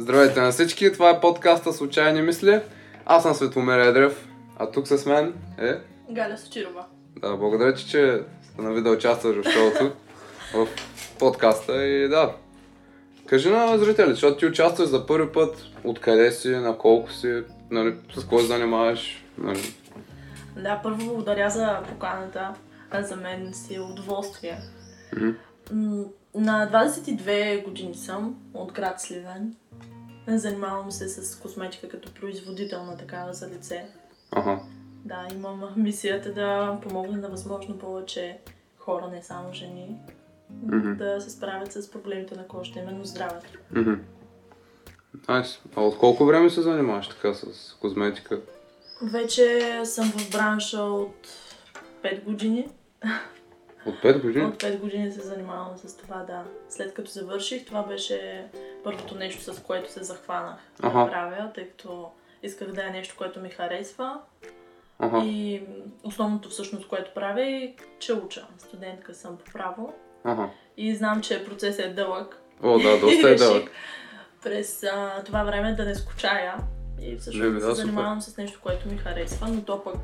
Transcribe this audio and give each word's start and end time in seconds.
Здравейте 0.00 0.40
на 0.40 0.50
всички, 0.50 0.92
това 0.92 1.10
е 1.10 1.20
подкаста 1.20 1.72
Случайни 1.72 2.22
мисли. 2.22 2.60
Аз 3.06 3.22
съм 3.22 3.34
Светломир 3.34 3.78
Едрев, 3.78 4.28
а 4.58 4.70
тук 4.70 4.86
с 4.88 5.06
мен 5.06 5.34
е... 5.58 5.74
Галя 6.10 6.38
Сочирова. 6.38 6.84
Да, 7.16 7.36
благодаря 7.36 7.74
ти, 7.74 7.86
че 7.88 8.22
сте 8.42 8.62
нави 8.62 8.82
да 8.82 8.90
участваш 8.90 9.36
в 9.36 9.50
шоуто, 9.50 9.92
в 10.54 10.68
подкаста 11.18 11.84
и 11.84 12.08
да. 12.08 12.34
Кажи 13.26 13.50
на 13.50 13.78
зрители, 13.78 14.10
защото 14.10 14.38
ти 14.38 14.46
участваш 14.46 14.88
за 14.88 15.06
първи 15.06 15.32
път, 15.32 15.56
откъде 15.84 16.32
си, 16.32 16.48
на 16.48 16.78
колко 16.78 17.12
си, 17.12 17.42
нали, 17.70 17.94
с 18.16 18.24
кой 18.24 18.42
занимаваш, 18.42 19.24
нали. 19.38 19.74
Да, 20.56 20.80
първо 20.82 21.04
благодаря 21.04 21.50
за 21.50 21.78
поканата. 21.88 22.54
А 22.90 23.02
За 23.02 23.16
мен 23.16 23.54
си 23.54 23.78
удоволствие. 23.78 24.58
Мгм. 25.16 26.04
На 26.34 26.70
22 26.72 27.64
години 27.64 27.94
съм 27.94 28.36
от 28.54 28.72
град 28.72 29.00
Сливен. 29.00 29.54
Занимавам 30.26 30.90
се 30.90 31.08
с 31.08 31.40
косметика 31.40 31.88
като 31.88 32.14
производител 32.14 32.84
на 32.84 32.96
такава 32.96 33.34
за 33.34 33.48
лице. 33.48 33.86
Ага. 34.30 34.60
Да, 35.04 35.26
имам 35.34 35.62
мисията 35.76 36.32
да 36.32 36.78
помогна 36.82 37.16
на 37.16 37.28
възможно 37.28 37.78
повече 37.78 38.38
хора, 38.78 39.08
не 39.12 39.22
само 39.22 39.52
жени, 39.52 39.96
Мгм. 40.62 40.94
да 40.94 41.20
се 41.20 41.30
справят 41.30 41.72
с 41.72 41.90
проблемите 41.90 42.36
на 42.36 42.46
кожата, 42.46 42.78
именно 42.78 43.04
здравето. 43.04 43.58
Мгм. 43.70 43.92
Найс. 45.28 45.60
А 45.76 45.80
от 45.80 45.98
колко 45.98 46.26
време 46.26 46.50
се 46.50 46.62
занимаваш 46.62 47.08
така 47.08 47.34
с 47.34 47.76
козметика? 47.80 48.40
Вече 49.02 49.60
съм 49.84 50.12
в 50.12 50.30
бранша 50.30 50.80
от 50.82 51.28
5 52.02 52.24
години. 52.24 52.68
От 53.88 53.94
5 53.94 54.22
години? 54.22 54.44
От 54.44 54.62
5 54.62 54.78
години 54.78 55.12
се 55.12 55.20
занимавам 55.20 55.76
с 55.76 55.96
това, 55.96 56.16
да. 56.16 56.42
След 56.68 56.94
като 56.94 57.10
завърших, 57.10 57.64
това 57.64 57.82
беше 57.82 58.46
първото 58.84 59.14
нещо, 59.14 59.54
с 59.54 59.62
което 59.62 59.92
се 59.92 60.02
захванах 60.02 60.58
Аха. 60.82 60.98
да 60.98 61.10
правя, 61.10 61.50
тъй 61.54 61.68
като 61.68 62.10
исках 62.42 62.68
да 62.72 62.86
е 62.86 62.90
нещо, 62.90 63.14
което 63.18 63.40
ми 63.40 63.48
харесва. 63.48 64.20
Ага. 64.98 65.22
И 65.24 65.62
основното 66.02 66.48
всъщност, 66.48 66.88
което 66.88 67.14
правя 67.14 67.42
е, 67.42 67.74
че 67.98 68.12
уча. 68.12 68.46
Студентка 68.58 69.14
съм 69.14 69.36
по 69.36 69.52
право 69.52 69.92
Ага. 70.24 70.50
и 70.76 70.94
знам, 70.94 71.20
че 71.20 71.44
процесът 71.44 71.84
е 71.84 71.88
дълъг. 71.88 72.42
О, 72.62 72.78
да, 72.78 73.00
доста 73.00 73.30
е 73.30 73.34
дълъг. 73.44 73.70
През 74.42 74.82
а, 74.84 75.22
това 75.24 75.44
време 75.44 75.74
да 75.74 75.84
не 75.84 75.94
скучая 75.94 76.54
и 77.00 77.16
всъщност 77.16 77.54
да 77.54 77.60
се 77.60 77.74
занимавам 77.74 78.20
с 78.20 78.36
нещо, 78.36 78.60
което 78.62 78.88
ми 78.88 78.96
харесва, 78.96 79.48
но 79.48 79.62
то 79.62 79.84
пък 79.84 79.96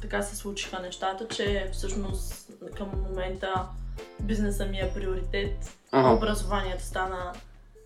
така 0.00 0.22
се 0.22 0.36
случиха 0.36 0.80
нещата, 0.82 1.28
че 1.28 1.68
всъщност 1.72 2.50
към 2.76 2.88
момента 3.08 3.66
бизнеса 4.20 4.66
ми 4.66 4.78
е 4.78 4.90
приоритет, 4.94 5.78
Ага. 5.92 6.10
образованието 6.10 6.84
стана, 6.84 7.32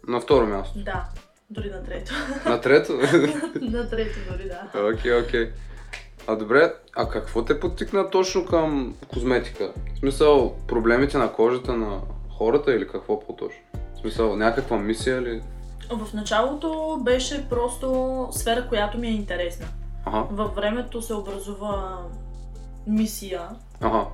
На 0.08 0.20
второ 0.20 0.46
място. 0.46 0.78
да, 0.78 1.04
дори 1.50 1.70
на 1.70 1.84
трето. 1.84 2.12
На 2.46 2.60
трето? 2.60 2.92
на 3.60 3.90
трето 3.90 4.18
дори, 4.30 4.48
да. 4.48 4.88
Окей, 4.94 5.20
окей. 5.20 5.50
А 6.26 6.36
добре, 6.36 6.74
а 6.96 7.08
какво 7.08 7.44
те 7.44 7.60
подтикна 7.60 8.10
точно 8.10 8.46
към 8.46 8.94
козметика? 9.12 9.72
В 9.94 9.98
смисъл, 9.98 10.56
проблемите 10.68 11.18
на 11.18 11.32
кожата 11.32 11.72
на 11.72 12.00
хората 12.30 12.74
или 12.74 12.88
какво 12.88 13.20
по-точно? 13.26 13.60
В 13.96 14.00
смисъл, 14.00 14.36
някаква 14.36 14.76
мисия 14.76 15.22
ли? 15.22 15.42
В 15.90 16.14
началото 16.14 17.00
беше 17.04 17.48
просто 17.48 18.28
сфера, 18.32 18.68
която 18.68 18.98
ми 18.98 19.06
е 19.06 19.10
интересна. 19.10 19.66
Ага, 20.06 20.27
Във 20.30 20.55
времето 20.55 21.02
се 21.02 21.14
образува 21.14 22.06
мисия, 22.86 23.48
ага, 23.80 24.06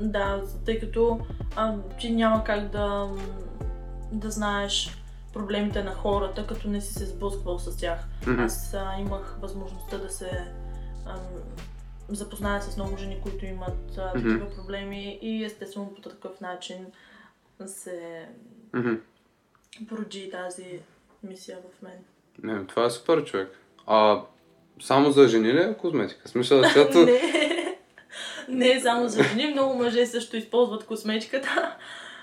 Да, 0.00 0.42
тъй 0.64 0.80
като 0.80 1.20
а, 1.56 1.74
ти 2.00 2.10
няма 2.10 2.44
как 2.44 2.68
да, 2.68 3.10
да 4.12 4.30
знаеш 4.30 4.98
проблемите 5.32 5.84
на 5.84 5.94
хората, 5.94 6.46
като 6.46 6.68
не 6.68 6.80
си 6.80 6.92
се 6.92 7.06
сблъсквал 7.06 7.58
с 7.58 7.76
тях. 7.76 7.98
мгм, 8.26 8.40
Аз 8.42 8.74
а, 8.74 8.96
имах 9.00 9.36
възможността 9.40 9.98
да 9.98 10.10
се 10.10 10.30
ам, 11.06 11.18
запозная 12.08 12.62
с 12.62 12.76
много 12.76 12.96
жени, 12.96 13.20
които 13.22 13.46
имат 13.46 13.98
а, 13.98 14.12
такива 14.12 14.50
проблеми 14.50 15.18
и 15.22 15.44
естествено 15.44 15.94
по 15.94 16.00
такъв 16.00 16.40
начин 16.40 16.86
се 17.66 18.28
мгм. 18.74 18.94
породи 19.88 20.30
тази 20.30 20.80
мисия 21.22 21.58
в 21.58 21.82
мен. 21.82 22.04
Не, 22.42 22.66
това 22.66 22.84
е 22.84 22.90
супер 22.90 23.24
човек. 23.24 23.58
А 23.86 24.22
само 24.80 25.10
за 25.10 25.28
жени 25.28 25.52
ли 25.52 25.60
е 25.60 25.74
козметика? 25.74 26.28
Смисъл, 26.28 26.62
защото... 26.62 26.98
не, 26.98 27.76
не 28.48 28.80
само 28.80 29.08
за 29.08 29.22
жени, 29.22 29.52
много 29.52 29.74
мъже 29.74 30.06
също 30.06 30.36
използват 30.36 30.86
косметиката. 30.86 31.76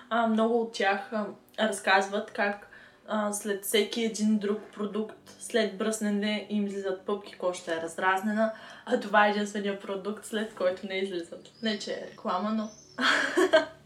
А, 0.10 0.28
много 0.28 0.62
от 0.62 0.74
тях 0.74 1.00
а, 1.12 1.26
разказват 1.60 2.32
как 2.32 2.68
а, 3.08 3.34
след 3.34 3.66
всеки 3.66 4.04
един 4.04 4.38
друг 4.38 4.60
продукт, 4.76 5.18
след 5.40 5.78
бръснене 5.78 6.48
им 6.50 6.66
излизат 6.66 7.06
пъпки, 7.06 7.38
кожата 7.38 7.74
е 7.74 7.82
разразнена, 7.82 8.52
а 8.86 9.00
това 9.00 9.28
е 9.28 9.30
единствения 9.30 9.80
продукт, 9.80 10.26
след 10.26 10.54
който 10.54 10.88
не 10.88 10.96
излизат. 10.96 11.50
Не, 11.64 11.80
че 11.80 11.92
е 11.92 12.08
реклама, 12.12 12.50
но... 12.50 12.70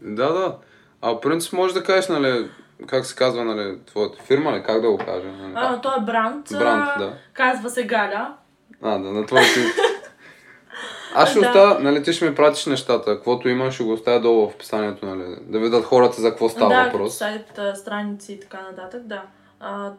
Да, 0.00 0.32
да. 0.32 0.58
А 1.02 1.20
принцип 1.20 1.52
може 1.52 1.74
да 1.74 1.84
кажеш, 1.84 2.08
нали, 2.08 2.50
как 2.86 3.06
се 3.06 3.16
казва, 3.16 3.44
нали, 3.44 3.78
твоята 3.86 4.22
фирма, 4.22 4.52
ли, 4.52 4.62
как 4.62 4.80
да 4.82 4.90
го 4.90 4.98
кажа? 4.98 5.28
Нали? 5.28 5.52
А, 5.56 5.80
той 5.80 5.96
е 5.98 6.04
бранд. 6.04 6.48
Бранд, 6.52 6.98
да. 6.98 7.12
Казва 7.32 7.70
се 7.70 7.86
Галя. 7.86 8.34
А, 8.84 8.98
да, 8.98 9.10
на 9.10 9.26
твоя 9.26 9.44
си. 9.44 9.60
Аз 11.14 11.30
ще 11.30 11.40
Да. 11.40 11.46
оставя, 11.46 11.80
нали, 11.80 12.02
ти 12.02 12.12
ще 12.12 12.28
ми 12.28 12.34
пратиш 12.34 12.66
нещата. 12.66 13.14
Каквото 13.14 13.48
имам, 13.48 13.70
ще 13.70 13.84
го 13.84 13.92
оставя 13.92 14.20
долу 14.20 14.48
в 14.48 14.54
описанието, 14.54 15.06
нали, 15.06 15.36
да 15.40 15.58
видят 15.58 15.84
хората 15.84 16.20
за 16.20 16.30
какво 16.30 16.48
става 16.48 16.74
да, 16.74 16.84
въпрос. 16.84 17.16
сайт, 17.18 17.58
а, 17.58 17.74
страници 17.74 18.32
и 18.32 18.40
така 18.40 18.60
нататък, 18.62 19.02
да. 19.06 19.22
А, 19.60 19.92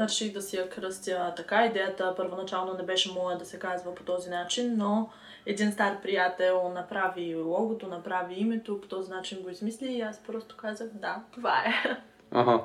реших 0.00 0.32
да 0.32 0.42
си 0.42 0.56
я 0.56 0.70
кръстя 0.70 1.32
така. 1.36 1.66
Идеята 1.66 2.14
първоначално 2.16 2.74
не 2.74 2.82
беше 2.82 3.12
моя 3.12 3.38
да 3.38 3.44
се 3.44 3.58
казва 3.58 3.94
по 3.94 4.02
този 4.02 4.30
начин, 4.30 4.74
но 4.76 5.10
един 5.46 5.72
стар 5.72 6.00
приятел 6.02 6.72
направи 6.74 7.34
логото, 7.36 7.86
направи 7.86 8.34
името, 8.34 8.80
по 8.80 8.88
този 8.88 9.10
начин 9.10 9.38
го 9.42 9.50
измисли 9.50 9.86
и 9.92 10.00
аз 10.00 10.22
просто 10.26 10.56
казах 10.56 10.88
да, 10.94 11.16
това 11.34 11.58
е. 11.58 11.96
Аха. 12.34 12.60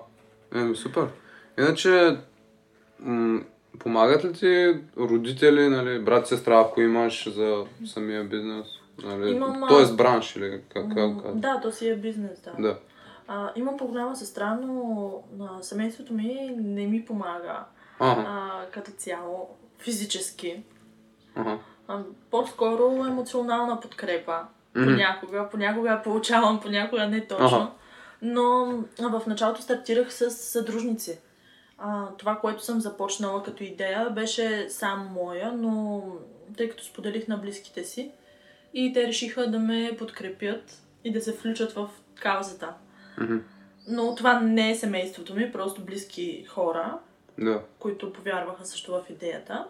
Еми, 0.55 0.75
супер. 0.75 1.07
Иначе, 1.59 2.17
м- 2.99 3.41
помагат 3.79 4.25
ли 4.25 4.33
ти 4.33 4.75
родители, 4.97 5.67
нали, 5.69 5.99
брат, 5.99 6.27
сестра, 6.27 6.59
ако 6.59 6.81
имаш 6.81 7.29
за 7.29 7.65
самия 7.85 8.23
бизнес? 8.23 8.67
Нали, 9.03 9.31
Имам, 9.31 9.63
а- 9.63 9.67
Тоест 9.67 9.97
бранш 9.97 10.35
или 10.35 10.51
как, 10.51 10.83
как 10.83 10.93
казваш? 10.95 11.23
да, 11.35 11.59
то 11.61 11.71
си 11.71 11.89
е 11.89 11.95
бизнес, 11.95 12.41
да. 12.41 12.51
Да. 12.61 12.77
А, 13.27 13.51
имам 13.55 13.77
по-голяма 13.77 14.15
сестра, 14.15 14.57
но 14.61 15.11
на 15.37 15.49
семейството 15.61 16.13
ми 16.13 16.55
не 16.57 16.87
ми 16.87 17.05
помага 17.05 17.59
Ага, 17.99 18.25
а, 18.27 18.65
като 18.71 18.91
цяло 18.91 19.49
физически. 19.79 20.63
ага. 21.35 21.57
А, 21.87 21.99
по-скоро 22.31 23.05
емоционална 23.07 23.79
подкрепа. 23.79 24.39
Мгм. 24.75 24.85
Понякога, 24.85 25.49
понякога 25.51 25.89
я 25.89 26.03
получавам, 26.03 26.59
понякога 26.59 27.07
не 27.07 27.27
точно. 27.27 27.45
Аха. 27.45 27.67
Но 28.21 28.73
а, 29.01 29.19
в 29.19 29.27
началото 29.27 29.61
стартирах 29.61 30.13
с 30.13 30.31
съдружници. 30.31 31.19
А, 31.77 32.07
това, 32.17 32.35
което 32.39 32.63
съм 32.63 32.81
започнала 32.81 33.43
като 33.43 33.63
идея, 33.63 34.09
беше 34.09 34.69
само 34.69 35.09
моя, 35.09 35.51
но 35.51 36.03
тъй 36.57 36.69
като 36.69 36.83
споделих 36.83 37.27
на 37.27 37.37
близките 37.37 37.83
си 37.83 38.11
и 38.73 38.93
те 38.93 39.07
решиха 39.07 39.51
да 39.51 39.59
ме 39.59 39.95
подкрепят 39.97 40.81
и 41.03 41.11
да 41.11 41.21
се 41.21 41.33
включат 41.33 41.71
в 41.71 41.89
каузата. 42.15 42.73
Мгм. 43.21 43.37
Но 43.87 44.15
това 44.15 44.39
не 44.39 44.71
е 44.71 44.75
семейството 44.75 45.33
ми, 45.35 45.51
просто 45.51 45.81
близки 45.81 46.45
хора, 46.49 46.97
Да. 47.37 47.61
които 47.79 48.13
повярваха 48.13 48.65
също 48.65 48.91
в 48.91 49.01
идеята. 49.09 49.65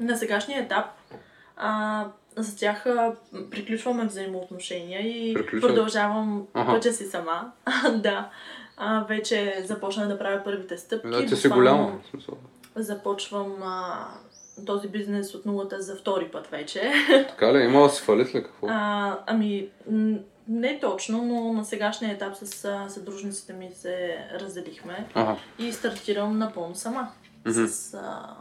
На 0.00 0.16
сегашния 0.16 0.62
етап 0.62 0.86
а, 1.56 2.06
за 2.36 2.56
тях 2.56 2.84
приключваме 3.50 4.04
взаимоотношения 4.06 5.00
и 5.00 5.34
Приключвате? 5.34 5.66
продължавам 5.66 6.46
Аха. 6.54 6.72
пътя 6.72 6.92
си 6.92 7.04
сама. 7.06 7.52
да. 7.94 8.30
А, 8.76 9.04
вече 9.04 9.62
започнах 9.64 10.08
да 10.08 10.18
правя 10.18 10.44
първите 10.44 10.78
стъпки. 10.78 11.08
Да, 11.08 11.26
ти 11.26 11.36
си 11.36 11.48
голяма. 11.48 11.98
Започвам 12.76 13.62
а, 13.62 14.08
този 14.66 14.88
бизнес 14.88 15.34
от 15.34 15.46
нулата 15.46 15.82
за 15.82 15.96
втори 15.96 16.28
път 16.28 16.46
вече. 16.46 16.92
Така 17.28 17.54
ли? 17.54 17.64
Имала 17.64 17.90
си 17.90 18.02
фалит 18.02 18.34
ли 18.34 18.42
какво? 18.42 18.66
А, 18.70 19.18
ами, 19.26 19.68
не 20.48 20.80
точно, 20.80 21.22
но 21.24 21.52
на 21.52 21.64
сегашния 21.64 22.12
етап 22.12 22.36
с 22.36 22.46
съдружниците 22.88 23.52
ми 23.52 23.70
се 23.74 24.18
разделихме 24.40 25.06
Ага. 25.14 25.36
и 25.58 25.72
стартирам 25.72 26.38
напълно 26.38 26.74
сама. 26.74 27.08
С 27.46 27.94
а, 27.94 28.36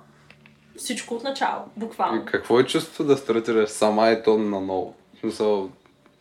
всичко 0.78 1.14
от 1.14 1.24
начало, 1.24 1.64
буквално. 1.78 2.22
И 2.22 2.26
какво 2.26 2.60
е 2.60 2.66
чувството 2.66 3.04
да 3.04 3.18
стартираш 3.18 3.70
сама 3.70 4.10
и 4.10 4.24
то 4.24 4.38
на 4.38 4.62
ново? 4.62 4.96
В 5.16 5.20
смисъл, 5.20 5.70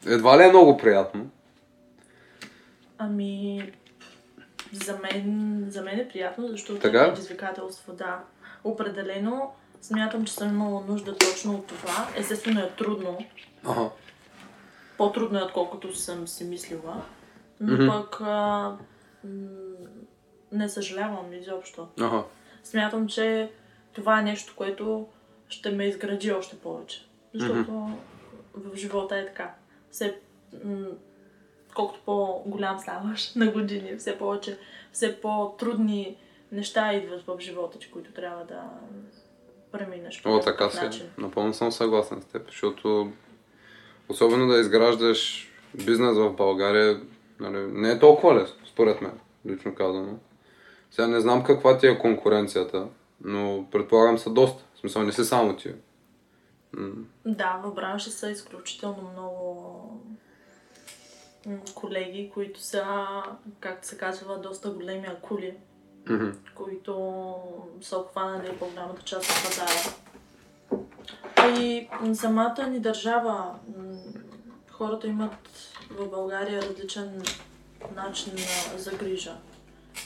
едва 0.06 0.38
ли 0.38 0.42
е 0.42 0.48
много 0.50 0.76
приятно? 0.76 1.26
Ами, 2.98 3.72
за 4.74 4.98
мен, 4.98 5.64
за 5.68 5.82
мен 5.82 5.98
е 6.00 6.08
приятно, 6.08 6.48
защото 6.48 6.80
Така 6.80 7.02
е 7.02 7.12
предизвикателство, 7.12 7.92
да. 7.92 8.20
Определено 8.64 9.52
смятам, 9.80 10.24
че 10.24 10.32
съм 10.32 10.48
имала 10.48 10.84
нужда 10.88 11.16
точно 11.16 11.54
от 11.54 11.66
това. 11.66 12.08
Естествено 12.16 12.60
е 12.60 12.70
трудно. 12.70 13.18
Ага. 13.64 13.90
По-трудно 14.98 15.38
е, 15.38 15.42
отколкото 15.42 15.96
съм 15.96 16.28
си 16.28 16.44
мислила. 16.44 17.02
Но 17.60 17.74
Мгм. 17.74 17.88
пък 17.88 18.20
а, 18.20 18.76
м- 19.24 19.30
не 20.52 20.68
съжалявам 20.68 21.32
изобщо. 21.32 21.88
Ага. 22.00 22.24
Смятам, 22.64 23.08
че 23.08 23.50
това 23.92 24.20
е 24.20 24.24
нещо, 24.24 24.54
което 24.56 25.06
ще 25.48 25.70
ме 25.70 25.84
изгради 25.84 26.32
още 26.32 26.56
повече. 26.58 27.06
Защото 27.34 27.88
в 28.54 28.76
живота 28.76 29.16
е 29.18 29.26
така. 29.26 29.54
Все, 29.90 30.18
м- 30.64 30.86
колкото 31.74 32.00
по-голям 32.04 32.78
ставаш 32.78 33.34
на 33.36 33.46
години, 33.50 33.96
все 33.96 34.18
повече, 34.18 34.58
все 34.92 35.20
по-трудни 35.20 36.16
неща 36.52 36.92
идват 36.92 37.22
в 37.26 37.40
живота 37.40 37.78
ти, 37.78 37.90
които 37.90 38.12
трябва 38.12 38.44
да 38.44 38.62
преминеш. 39.72 40.22
О, 40.26 40.40
така 40.40 40.70
си. 40.70 40.84
начин. 40.84 41.06
Напълно 41.18 41.54
съм 41.54 41.72
съгласен 41.72 42.22
с 42.22 42.24
теб, 42.24 42.46
защото 42.46 43.12
особено 44.08 44.46
да 44.46 44.60
изграждаш 44.60 45.50
бизнес 45.74 46.16
в 46.16 46.32
България, 46.32 47.00
нали, 47.40 47.66
не 47.72 47.90
е 47.90 47.98
толкова 47.98 48.34
лесно, 48.34 48.66
според 48.66 49.00
мен, 49.00 49.20
лично 49.46 49.74
казано. 49.74 50.18
Сега 50.90 51.08
не 51.08 51.20
знам 51.20 51.44
каква 51.44 51.78
ти 51.78 51.86
е 51.86 51.98
конкуренцията, 51.98 52.86
но 53.24 53.66
предполагам 53.70 54.18
са 54.18 54.30
доста. 54.30 54.64
В 54.74 54.78
смисъл 54.78 55.02
не 55.02 55.12
си 55.12 55.24
само 55.24 55.56
ти. 55.56 55.72
М, 56.72 56.90
Да, 57.26 57.60
в 57.64 57.74
бранша 57.74 58.10
са 58.10 58.30
изключително 58.30 59.10
много 59.12 59.80
колеги, 61.74 62.30
които 62.34 62.60
са, 62.60 62.96
както 63.60 63.86
се 63.86 63.98
казва, 63.98 64.38
доста 64.38 64.70
големи 64.70 65.06
акули, 65.06 65.56
мгм. 66.10 66.30
които 66.54 67.34
са 67.80 67.98
обхванали 67.98 68.56
по-голямата 68.58 69.02
част 69.02 69.30
от 69.30 69.44
пазара. 69.44 69.94
И 71.60 71.88
самата 72.14 72.66
ни 72.70 72.80
държава, 72.80 73.54
хората 74.70 75.06
имат 75.06 75.50
в 75.90 76.10
България 76.10 76.62
различен 76.62 77.22
начин 77.94 78.32
на 78.32 78.78
за 78.78 78.90
грижа 78.90 79.36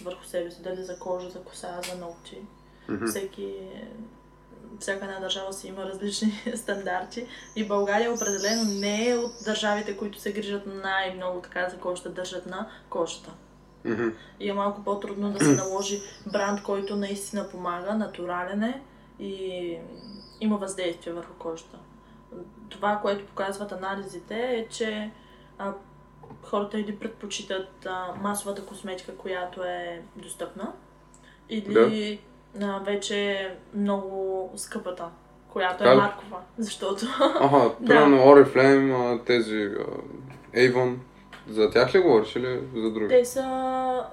върху 0.02 0.25
себе 0.25 0.50
си, 0.50 0.62
дали 0.62 0.82
за 0.82 0.99
кожа, 0.99 1.31
за 1.31 1.43
коса, 1.43 1.81
за 1.91 1.99
ногти. 1.99 2.38
Мгм. 2.88 3.06
Всеки, 3.06 3.55
всяка 4.81 5.05
една 5.05 5.20
държава 5.20 5.53
си 5.53 5.69
има 5.69 5.85
различни 5.85 6.43
стандарти 6.56 7.26
и 7.56 7.69
България 7.69 8.12
определено 8.12 8.65
не 8.65 9.09
е 9.09 9.17
от 9.17 9.32
държавите, 9.44 9.97
които 9.97 10.20
се 10.20 10.32
грижат 10.32 10.62
най-много 10.67 11.41
така 11.41 11.69
за 11.69 11.76
кожата, 11.76 12.11
държат 12.11 12.47
на 12.47 12.69
кожата. 12.91 13.31
Мгм. 13.85 14.09
И 14.41 14.49
е 14.49 14.53
малко 14.53 14.85
по-трудно 14.85 15.32
да 15.32 15.44
се 15.44 15.53
наложи 15.53 16.00
бранд, 16.32 16.62
който 16.62 16.97
наистина 16.97 17.49
помага, 17.49 17.94
натурален 17.94 18.62
е 18.62 18.82
и 19.19 19.79
има 20.41 20.56
въздействие 20.56 21.12
върху 21.12 21.32
кожата. 21.38 21.79
Това, 22.69 22.99
което 23.03 23.26
показват 23.26 23.73
анализите 23.73 24.37
е, 24.37 24.69
че 24.69 25.11
а, 25.59 25.73
хората 26.43 26.81
или 26.81 26.97
предпочитат 26.97 27.87
а, 27.87 28.15
масовата 28.23 28.67
косметика, 28.67 29.17
която 29.17 29.62
е 29.62 30.03
достъпна, 30.17 30.73
или 31.49 32.20
а, 32.62 32.79
вече 32.79 33.50
много 33.75 34.50
скъпата, 34.56 35.05
която 35.49 35.79
Така 35.79 35.91
е 35.91 35.95
ли? 35.95 36.00
маркова. 36.00 36.37
Защото 36.59 37.06
Ага, 37.41 37.71
примерно 37.87 38.17
Oriflame, 38.17 38.93
а, 39.15 39.25
тези 39.25 39.69
Avon, 40.55 40.95
за 41.49 41.71
тях 41.71 41.95
ли 41.95 41.99
говориш 41.99 42.37
или 42.37 42.61
за 42.77 42.91
други? 42.91 43.09
те 43.09 43.25
са 43.25 43.45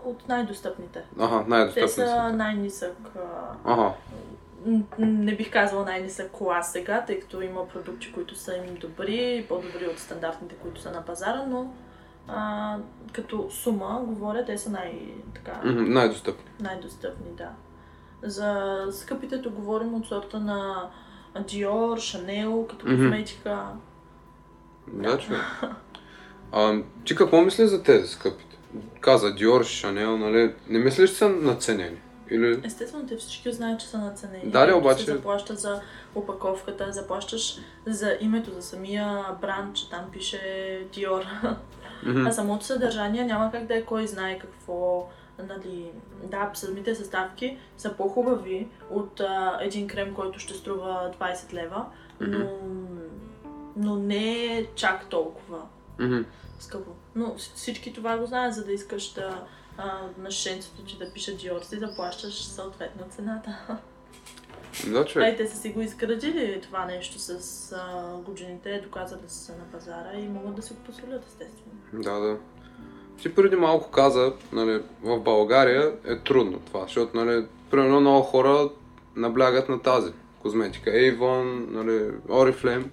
от 0.05 0.27
най-достъпните. 0.27 1.03
Ага, 1.19 1.43
Те 1.43 1.49
най-достъпни 1.49 1.89
са 1.89 2.33
най-нисък 2.33 2.97
а, 3.15 3.21
Ага, 3.65 3.91
М, 4.65 4.79
не 4.99 5.35
бих 5.35 5.51
казала 5.51 5.85
най-нисък 5.85 6.31
клас 6.31 6.71
сега, 6.71 7.03
тъй 7.05 7.19
като 7.19 7.41
има 7.41 7.67
продукти, 7.67 8.13
които 8.13 8.35
са 8.35 8.55
им 8.55 8.75
добри, 8.75 9.45
по-добри 9.49 9.87
от 9.87 9.99
стандартните, 9.99 10.55
които 10.55 10.81
са 10.81 10.91
на 10.91 11.05
пазара, 11.05 11.45
но 11.47 11.73
а, 12.27 12.77
като 13.13 13.49
сума, 13.51 14.01
говоря, 14.03 14.45
те 14.45 14.57
са 14.57 14.69
най- 14.69 15.13
така, 15.35 15.61
мгм, 15.65 15.93
най-достъпни. 15.93 16.51
най-достъпни, 16.59 17.31
да. 17.31 17.49
За 18.25 18.77
скъпите 18.91 19.41
то 19.41 19.49
говорим 19.49 19.93
от 19.95 20.07
сорта 20.07 20.39
на 20.39 20.89
Dior, 21.35 21.67
Chanel, 21.95 22.67
като 22.67 22.85
Мгм. 22.87 22.95
косметика. 22.95 23.63
Да, 24.87 25.17
човек. 25.17 25.41
А, 26.51 26.75
ти 27.05 27.15
какво 27.15 27.41
мислиш 27.41 27.67
за 27.67 27.83
тези 27.83 28.07
скъпите? 28.07 28.57
Каза 28.99 29.27
Dior, 29.27 29.59
Chanel, 29.59 30.15
нали? 30.15 30.55
Не 30.69 30.79
мислиш, 30.79 31.09
че 31.09 31.15
са 31.15 31.29
наценени? 31.29 31.97
Или... 32.31 32.61
Естествено, 32.63 33.07
те 33.07 33.17
всички 33.17 33.51
знаят, 33.51 33.79
че 33.79 33.87
са 33.87 33.97
наценени. 33.97 34.51
Да, 34.51 34.67
ли, 34.67 34.73
обаче- 34.73 35.05
Се 35.05 35.11
заплаща 35.11 35.55
за 35.55 35.81
опаковката, 36.15 36.91
заплащаш 36.91 37.57
за 37.85 38.17
името, 38.21 38.51
за 38.51 38.61
самия 38.61 39.25
бранд, 39.41 39.75
че 39.75 39.89
там 39.89 40.05
пише 40.11 40.39
Dior. 40.93 41.25
Мгм. 42.05 42.27
А 42.27 42.31
самото 42.31 42.65
съдържание 42.65 43.25
няма 43.25 43.51
как 43.51 43.65
да 43.65 43.75
е 43.75 43.83
кой 43.83 44.07
знае 44.07 44.39
какво. 44.39 45.07
Нали, 45.39 45.91
да, 46.23 46.51
самите 46.53 46.95
съставки 46.95 47.57
са 47.77 47.93
по-хубави 47.97 48.67
от 48.89 49.19
а, 49.19 49.57
един 49.61 49.87
крем, 49.87 50.13
който 50.13 50.39
ще 50.39 50.53
струва 50.53 51.11
20 51.19 51.53
лева, 51.53 51.85
но, 52.19 52.49
но 53.75 53.95
не 53.95 54.57
е 54.57 54.65
чак 54.75 55.09
толкова 55.09 55.61
скъпо. 56.59 56.91
Но 57.15 57.25
вс- 57.25 57.55
всички 57.55 57.93
това 57.93 58.17
го 58.17 58.25
знаят, 58.25 58.53
за 58.55 58.65
да 58.65 58.71
искаш 58.71 59.13
да 59.13 59.45
а, 59.77 59.99
на 60.17 60.31
шенцето 60.31 60.81
ти 60.81 60.97
да 60.97 61.13
пише 61.13 61.37
Dior, 61.37 61.63
си 61.63 61.79
да 61.79 61.95
плащаш 61.95 62.43
съответно 62.45 63.05
цената. 63.09 63.77
Да, 64.87 65.05
човек. 65.05 65.33
и 65.33 65.37
те 65.37 65.47
са 65.47 65.57
си 65.57 65.69
го 65.69 65.81
изградили 65.81 66.61
това 66.61 66.85
нещо 66.85 67.19
с 67.19 67.71
а, 67.71 68.17
годините, 68.21 68.81
доказали 68.83 69.21
са 69.27 69.51
на 69.51 69.63
пазара 69.71 70.13
и 70.13 70.27
могат 70.27 70.55
да 70.55 70.61
си 70.61 70.73
го 70.73 70.79
позволят, 70.79 71.25
естествено. 71.27 71.77
Да, 71.93 72.19
да. 72.19 72.37
Ти 73.21 73.35
преди 73.35 73.55
малко 73.55 73.91
каза, 73.91 74.33
нали, 74.53 74.81
в 75.03 75.19
България 75.19 75.91
е 76.05 76.17
трудно 76.19 76.59
това, 76.59 76.83
защото, 76.83 77.17
нали, 77.17 77.45
примерно 77.71 78.01
много 78.01 78.21
хора 78.21 78.69
наблягат 79.15 79.69
на 79.69 79.81
тази 79.81 80.11
козметика. 80.41 80.89
Avon, 80.89 81.71
нали, 81.71 82.11
Oriflame. 82.27 82.85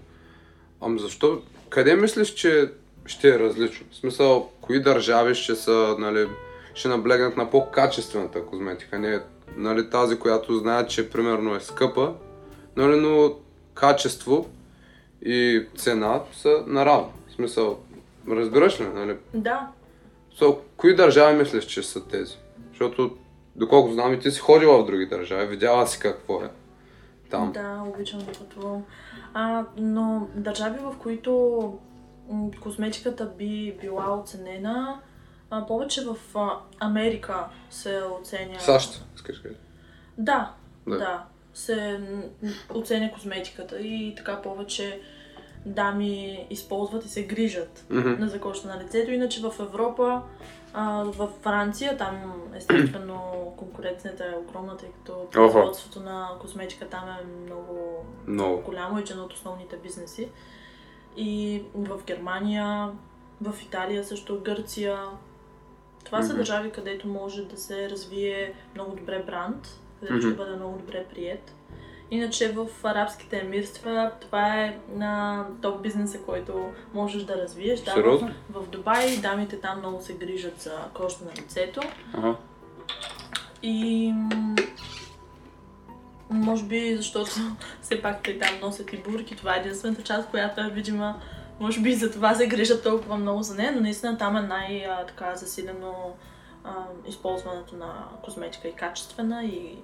Ам 0.85 0.99
защо? 0.99 1.43
Къде 1.69 1.97
мислиш, 1.97 2.29
че 2.29 2.71
ще 3.07 3.29
е 3.29 3.39
различно? 3.39 3.87
В 3.91 3.97
смисъл, 3.97 4.51
кои 4.61 4.83
държави 4.83 5.35
ще 5.35 5.55
са, 5.55 5.97
нали, 5.99 6.29
ще 6.75 6.89
наблегнат 6.89 7.37
на 7.37 7.51
по-качествената 7.51 8.47
козметика, 8.47 8.99
не 8.99 9.21
нали, 9.57 9.91
тази, 9.91 10.19
която 10.19 10.55
знаят, 10.55 10.91
че 10.91 11.11
примерно 11.11 11.55
е 11.55 11.61
скъпа, 11.61 12.15
нали, 12.77 13.01
но 13.01 13.35
качество 13.75 14.51
и 15.25 15.67
цена 15.77 16.21
са 16.33 16.65
наравно. 16.67 17.13
В 17.29 17.33
смисъл, 17.33 17.79
разбираш 18.31 18.81
ли, 18.81 18.85
нали? 18.95 19.17
Да, 19.35 19.69
So, 20.41 20.59
кои 20.77 20.97
държави 20.97 21.37
мислиш, 21.37 21.65
че 21.65 21.83
са 21.83 22.09
тези? 22.09 22.37
Защото, 22.71 23.17
доколко 23.57 23.93
знам 23.93 24.15
и 24.15 24.19
ти 24.19 24.31
си 24.31 24.41
ходила 24.41 24.83
в 24.83 24.87
други 24.87 25.07
държави, 25.07 25.47
видяла 25.47 25.87
си 25.87 25.99
какво 25.99 26.43
е 26.43 26.51
там. 27.33 27.53
Да, 27.53 27.85
обичам 27.87 28.21
да 28.21 28.33
пътувам. 28.33 28.85
А, 29.35 29.65
но 29.77 30.29
държави, 30.35 30.79
в 30.79 30.95
които 30.99 31.79
косметиката 32.61 33.27
би 33.39 33.77
била 33.81 34.19
оценена, 34.21 35.01
а, 35.51 35.67
повече 35.67 36.05
в 36.05 36.17
а, 36.35 36.59
Америка 36.81 37.47
се 37.71 38.03
оценя. 38.21 38.61
САЩ, 38.61 39.05
искаш 39.17 39.43
да? 39.43 39.49
Да, 40.19 40.53
Да. 40.87 41.25
Се 41.55 42.01
оценя 42.75 43.13
косметиката 43.13 43.81
и 43.81 44.15
така 44.17 44.43
повече 44.43 45.01
дами 45.67 46.47
използват 46.51 47.05
и 47.05 47.09
се 47.09 47.27
грижат 47.27 47.87
Мгм. 47.91 48.11
на 48.19 48.29
закошта 48.29 48.69
на 48.69 48.85
лицето. 48.85 49.11
Иначе 49.11 49.41
в 49.41 49.55
Европа, 49.61 50.23
а, 50.73 51.05
в 51.05 51.29
Франция, 51.43 51.97
там 51.97 52.33
естествено 52.57 53.21
конкуренцията 53.57 54.25
е 54.25 54.39
огромна, 54.39 54.77
тъй 54.77 54.89
като 54.89 55.27
производството 55.33 56.01
на 56.01 56.29
косметика 56.41 56.87
там 56.89 57.05
е 57.09 57.25
много 57.47 58.05
Много. 58.27 58.63
голямо 58.63 58.99
и 58.99 59.05
че 59.05 59.13
едно 59.13 59.25
от 59.25 59.33
основните 59.33 59.77
бизнеси. 59.77 60.29
И 61.17 61.63
в 61.75 62.01
Германия, 62.07 62.91
в 63.43 63.63
Италия 63.63 64.05
също, 64.05 64.41
Гърция. 64.45 64.99
Това 66.05 66.23
са 66.23 66.29
Мгм. 66.29 66.37
държави, 66.37 66.71
където 66.71 67.09
може 67.09 67.45
да 67.45 67.57
се 67.57 67.91
развие 67.91 68.55
много 68.75 68.97
добре 68.97 69.23
бранд, 69.27 69.81
където 70.01 70.15
Мгм. 70.17 70.27
ще 70.29 70.37
бъде 70.37 70.57
много 70.57 70.79
добре 70.79 71.05
прият. 71.15 71.55
Иначе 72.13 72.53
в 72.53 72.67
арабските 72.85 73.39
емирства 73.39 74.11
това 74.21 74.61
е 74.61 74.79
на 74.95 75.45
топ 75.63 75.83
бизнеса, 75.83 76.19
който 76.27 76.71
можеш 76.95 77.23
да 77.23 77.37
развиеш. 77.37 77.81
Да, 77.81 77.91
в, 77.91 77.95
Сериозно? 77.95 78.31
в 78.51 78.67
Дубай 78.67 79.17
дамите 79.17 79.61
там 79.61 79.79
много 79.79 80.03
се 80.03 80.15
грижат 80.15 80.61
за 80.61 80.79
кожата 80.95 81.25
на 81.25 81.31
лицето. 81.43 81.81
Ага. 82.15 82.37
И 83.63 84.13
може 86.31 86.65
би 86.65 86.97
защото 86.97 87.31
все 87.83 88.03
пак 88.03 88.23
те 88.23 88.39
там 88.39 88.61
носят 88.63 88.93
и 88.93 88.97
бурки, 88.97 89.37
това 89.37 89.57
е 89.57 89.61
единствената 89.61 90.03
част, 90.03 90.31
която 90.31 90.61
е 90.61 90.71
видима. 90.71 91.21
Може 91.61 91.81
би 91.81 91.95
за 91.95 92.11
това 92.11 92.35
се 92.35 92.47
грижат 92.47 92.83
толкова 92.83 93.17
много 93.17 93.43
за 93.43 93.55
нея, 93.55 93.73
но 93.73 93.81
наистина 93.81 94.19
там 94.19 94.37
е 94.37 94.43
най-така 94.43 95.37
засилено 95.37 96.15
а, 96.65 96.71
използването 97.07 97.77
на 97.77 98.05
козметика 98.23 98.69
и 98.69 98.73
качествена 98.73 99.45
и 99.45 99.79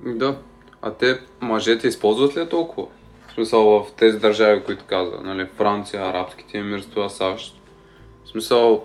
Да. 0.00 0.38
А 0.82 0.90
те, 0.90 1.20
мъжете, 1.40 1.88
използват 1.88 2.36
ли 2.36 2.48
толкова? 2.48 2.88
В 3.28 3.32
смисъл 3.32 3.64
в 3.64 3.92
тези 3.96 4.18
държави, 4.18 4.62
които 4.64 4.84
каза, 4.84 5.16
нали, 5.22 5.46
Франция, 5.46 6.04
арабските 6.04 6.58
емирства, 6.58 7.10
САЩ. 7.10 7.60
В 8.24 8.28
смисъл, 8.28 8.84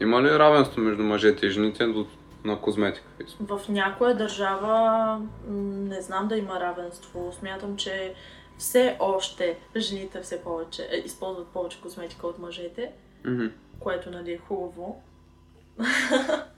има 0.00 0.22
ли 0.22 0.30
равенство 0.30 0.80
между 0.80 1.02
мъжете 1.02 1.46
и 1.46 1.50
жените 1.50 1.86
до 1.86 2.06
на 2.44 2.56
козметика. 2.60 3.06
В 3.40 3.60
някоя 3.68 4.16
държава 4.16 5.20
не 5.48 6.00
знам 6.02 6.28
да 6.28 6.36
има 6.36 6.60
равенство. 6.60 7.32
Смятам, 7.38 7.76
че 7.76 8.14
все 8.58 8.96
още 9.00 9.58
жените 9.76 10.20
все 10.20 10.42
повече 10.42 10.88
е, 10.90 10.96
използват 10.96 11.46
повече 11.46 11.80
козметика 11.80 12.26
от 12.26 12.38
мъжете, 12.38 12.90
Мгм. 13.24 13.46
което 13.80 14.10
нали 14.10 14.32
е 14.32 14.38
хубаво. 14.38 15.02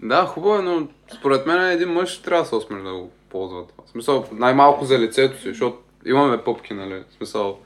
Да, 0.02 0.26
хубаво 0.26 0.56
е, 0.56 0.62
но 0.62 0.88
според 1.18 1.46
мен 1.46 1.70
един 1.70 1.88
мъж 1.88 2.18
трябва 2.22 2.42
да 2.42 2.48
се 2.48 2.54
осмели 2.54 2.82
да 2.82 2.92
го 2.92 3.10
ползва 3.34 3.66
това. 3.66 3.84
В 3.86 3.90
смисъл, 3.90 4.24
най-малко 4.32 4.84
за 4.84 4.98
лицето 4.98 5.40
си, 5.40 5.48
защото 5.48 5.78
имаме 6.06 6.44
пъпки, 6.44 6.74
нали? 6.74 7.04
В 7.10 7.12
смисъл, 7.12 7.58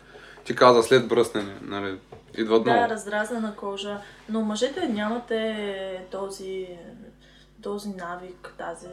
ти 0.45 0.57
каза 0.57 0.83
след 0.83 1.09
бръснене, 1.09 1.55
нали? 1.63 1.99
Идват 2.39 2.65
Да, 2.65 2.71
много. 2.71 2.91
разразена 2.91 3.57
кожа. 3.57 4.01
Но 4.29 4.41
мъжете 4.41 4.89
нямате 4.89 6.07
този, 6.11 6.69
този 7.63 7.89
навик, 7.89 8.55
тази 8.59 8.89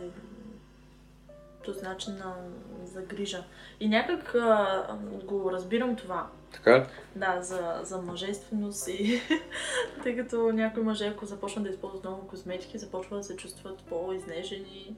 този 1.66 1.82
начин 1.82 2.14
на 2.14 2.34
загрижа. 2.86 3.44
И 3.80 3.88
някак 3.88 4.36
а, 4.36 4.86
го 5.24 5.52
разбирам 5.52 5.96
това. 5.96 6.28
Така? 6.54 6.88
Да, 7.16 7.42
за, 7.42 7.80
за 7.84 8.02
мъжественост 8.02 8.88
и 8.88 9.22
тъй 10.04 10.16
като 10.16 10.52
някои 10.52 10.84
мъже, 10.84 11.08
ако 11.08 11.26
започнат 11.26 11.64
да 11.64 11.70
използват 11.70 12.04
много 12.04 12.28
козметики, 12.28 12.78
започват 12.78 13.20
да 13.20 13.24
се 13.24 13.38
чувстват 13.38 13.84
по-изнежени. 13.84 14.96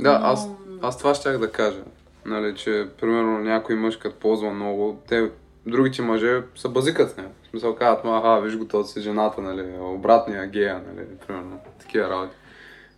Да, 0.00 0.20
аз, 0.22 0.48
аз 0.82 0.98
това 0.98 1.14
щях 1.14 1.38
да 1.38 1.52
кажа. 1.52 1.82
Нали, 2.24 2.56
че, 2.56 2.88
примерно, 3.00 3.38
някой 3.38 3.74
мъж, 3.74 3.96
като 3.96 4.16
ползва 4.16 4.50
много, 4.50 5.02
те, 5.08 5.30
другите 5.66 6.02
мъже 6.02 6.42
се 6.54 6.68
базикат 6.68 7.10
с 7.10 7.16
него. 7.16 7.30
В 7.42 7.48
смисъл 7.50 7.76
казват, 7.76 8.04
аха, 8.04 8.40
виж 8.40 8.56
го, 8.56 8.68
този 8.68 8.92
си 8.92 9.00
жената, 9.00 9.40
нали, 9.40 9.78
обратния 9.80 10.46
гея, 10.46 10.82
нали, 10.88 11.06
примерно, 11.26 11.60
такива 11.78 12.10
работи. 12.10 12.36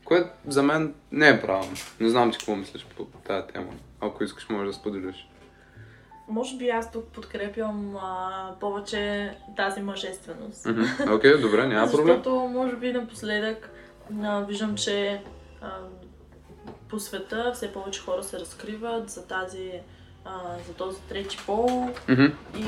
Което 0.05 0.29
за 0.47 0.63
мен 0.63 0.95
не 1.13 1.29
е 1.29 1.41
правилно. 1.41 1.73
Не 2.01 2.09
знам 2.09 2.31
ти 2.31 2.39
какво 2.39 2.57
мислиш 2.57 2.87
по 2.97 3.05
тази 3.05 3.47
тема. 3.47 3.73
Ако 4.01 4.25
искаш, 4.25 4.49
можеш 4.49 4.67
да 4.67 4.73
споделиш. 4.73 5.29
Може 6.29 6.57
би 6.57 6.69
аз 6.69 6.93
тук 6.93 7.05
подкрепям 7.05 7.97
а, 7.97 8.51
повече 8.61 9.33
тази 9.57 9.83
мъжественост. 9.83 10.67
Окей, 11.11 11.39
добре, 11.39 11.67
няма 11.67 11.91
проблем. 11.91 12.07
Защото, 12.07 12.31
може 12.35 12.77
би, 12.77 12.93
напоследък 12.93 13.71
а, 14.23 14.41
виждам, 14.41 14.77
че 14.77 15.23
а, 15.61 15.71
по 16.89 16.99
света 16.99 17.53
все 17.55 17.73
повече 17.73 18.01
хора 18.01 18.23
се 18.23 18.41
разкриват 18.41 19.11
за 19.11 19.27
тази 19.27 19.73
а, 20.25 20.31
за 20.69 20.75
този 20.75 21.01
трети 21.01 21.39
пол 21.47 21.89
Мгм, 22.09 22.25
и 22.57 22.65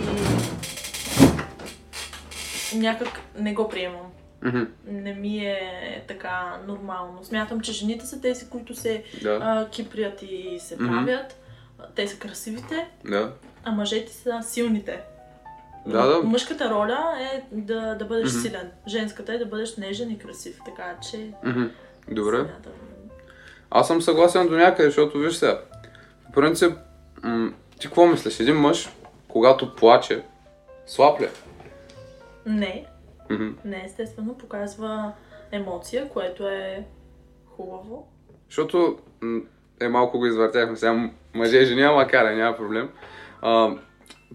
някак 2.74 3.08
не 3.36 3.54
го 3.54 3.68
приемам. 3.68 4.06
мгм, 4.42 4.62
Не 4.86 5.14
ми 5.14 5.38
е 5.38 5.60
така 6.08 6.58
нормално. 6.66 7.24
Смятам, 7.24 7.60
че 7.60 7.72
жените 7.72 8.06
са 8.06 8.20
тези, 8.20 8.48
които 8.48 8.74
се 8.74 9.04
Да, 9.22 9.38
а, 9.42 9.68
кипрят 9.70 10.22
и 10.22 10.58
се 10.60 10.76
Мгм. 10.76 10.86
правят. 10.88 11.36
Те 11.94 12.08
са 12.08 12.16
красивите, 12.18 12.88
да. 13.04 13.32
а 13.64 13.70
мъжете 13.70 14.12
са 14.12 14.38
силните. 14.42 15.00
Да, 15.86 16.06
да. 16.06 16.22
Мъжката 16.22 16.70
роля 16.70 16.98
е 17.22 17.42
да, 17.52 17.94
да 17.94 18.04
бъдеш 18.04 18.32
Мгм. 18.32 18.40
силен. 18.40 18.70
Женската 18.88 19.32
е 19.32 19.38
да 19.38 19.46
бъдеш 19.46 19.76
нежен 19.76 20.10
и 20.10 20.18
красив. 20.18 20.58
Така 20.64 20.96
че. 21.02 21.30
Мгм. 21.44 21.64
Добре. 22.10 22.36
смятам. 22.36 22.72
Аз 23.70 23.86
съм 23.86 24.02
съгласен 24.02 24.48
до 24.48 24.56
някъде, 24.56 24.88
защото 24.88 25.18
виж 25.18 25.34
сега, 25.34 25.60
по 26.26 26.32
принцип, 26.32 26.72
м- 27.22 27.52
ти 27.80 27.86
какво 27.86 28.06
мислиш? 28.06 28.40
Един 28.40 28.56
мъж, 28.56 28.90
когато 29.28 29.74
плаче, 29.74 30.22
слаб 30.86 31.20
ли? 31.20 31.24
е? 31.24 31.30
Не, 32.46 32.86
Мгм. 33.30 33.48
не 33.64 33.82
естествено. 33.86 34.38
Показва 34.38 35.12
емоция, 35.52 36.08
което 36.08 36.48
е 36.48 36.84
хубаво. 37.46 38.08
Защото 38.48 38.98
е 39.80 39.88
малко 39.88 40.18
го 40.18 40.26
извъртяхме 40.26 40.76
сега 40.76 41.10
мъже 41.34 41.58
и 41.58 41.66
жени, 41.66 41.82
ама 41.82 42.06
кара, 42.06 42.36
няма 42.36 42.56
проблем. 42.56 42.90
А, 43.42 43.70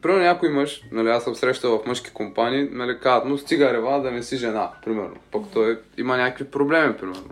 примерно 0.01 0.24
някой 0.24 0.50
мъж, 0.50 0.84
нали, 0.92 1.10
аз 1.10 1.24
съм 1.24 1.36
срещал 1.36 1.80
в 1.80 1.86
мъжки 1.86 2.13
компании, 2.13 2.70
нали, 2.72 3.00
казват, 3.00 3.25
но 3.25 3.38
стига 3.38 3.74
рева 3.74 4.01
да 4.01 4.12
не 4.12 4.24
си 4.24 4.38
жена, 4.38 4.72
примерно. 4.86 5.15
Пък 5.32 5.42
той 5.54 5.82
има 5.98 6.18
някакви 6.18 6.51
проблеми, 6.51 6.98
примерно. 6.98 7.30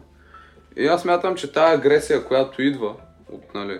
И 0.77 0.87
аз 0.87 1.05
мятам, 1.05 1.35
че 1.35 1.51
тази 1.51 1.75
агресия, 1.75 2.25
която 2.25 2.61
идва 2.61 2.95
от 3.31 3.53
нали, 3.53 3.79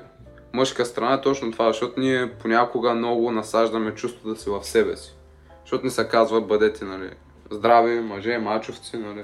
мъжка 0.53 0.85
страна 0.85 1.13
е 1.13 1.21
точно 1.21 1.51
това, 1.51 1.67
защото 1.67 1.99
ние 1.99 2.31
понякога 2.41 2.93
много 2.93 3.31
насаждаме 3.31 3.95
чувството 3.95 4.29
да 4.29 4.35
си 4.35 4.49
в 4.49 4.63
себе 4.63 4.97
си. 4.97 5.15
Защото 5.61 5.85
ни 5.85 5.91
се 5.91 6.07
казва, 6.07 6.41
бъдете 6.41 6.85
нали, 6.85 7.09
здрави, 7.51 7.99
мъже, 7.99 8.37
мачовци, 8.37 8.97
нали. 8.97 9.23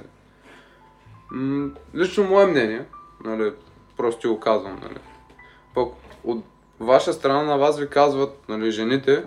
М- 1.31 1.69
лично 1.95 2.23
мое 2.23 2.45
мнение, 2.45 2.85
нали, 3.25 3.53
просто 3.97 4.21
ти 4.21 4.27
го 4.27 4.39
казвам, 4.39 4.79
нали. 4.83 4.99
Пък 5.75 5.87
от 6.23 6.43
ваша 6.79 7.13
страна 7.13 7.43
на 7.43 7.57
вас 7.57 7.79
ви 7.79 7.89
казват, 7.89 8.49
нали, 8.49 8.71
жените, 8.71 9.23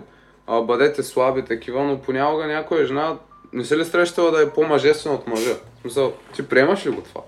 а, 0.47 0.61
бъдете 0.61 1.03
слаби 1.03 1.45
такива, 1.45 1.83
но 1.83 2.01
понякога 2.01 2.47
някоя 2.47 2.85
жена 2.85 3.17
не 3.53 3.65
се 3.65 3.77
ли 3.77 3.85
срещала 3.85 4.31
да 4.31 4.41
е 4.41 4.49
по-мъжествена 4.49 5.15
от 5.15 5.27
мъжа? 5.27 5.55
В 5.77 5.81
смисъл, 5.81 6.13
ти 6.35 6.47
приемаш 6.47 6.85
ли 6.85 6.89
го 6.89 7.01
това? 7.01 7.21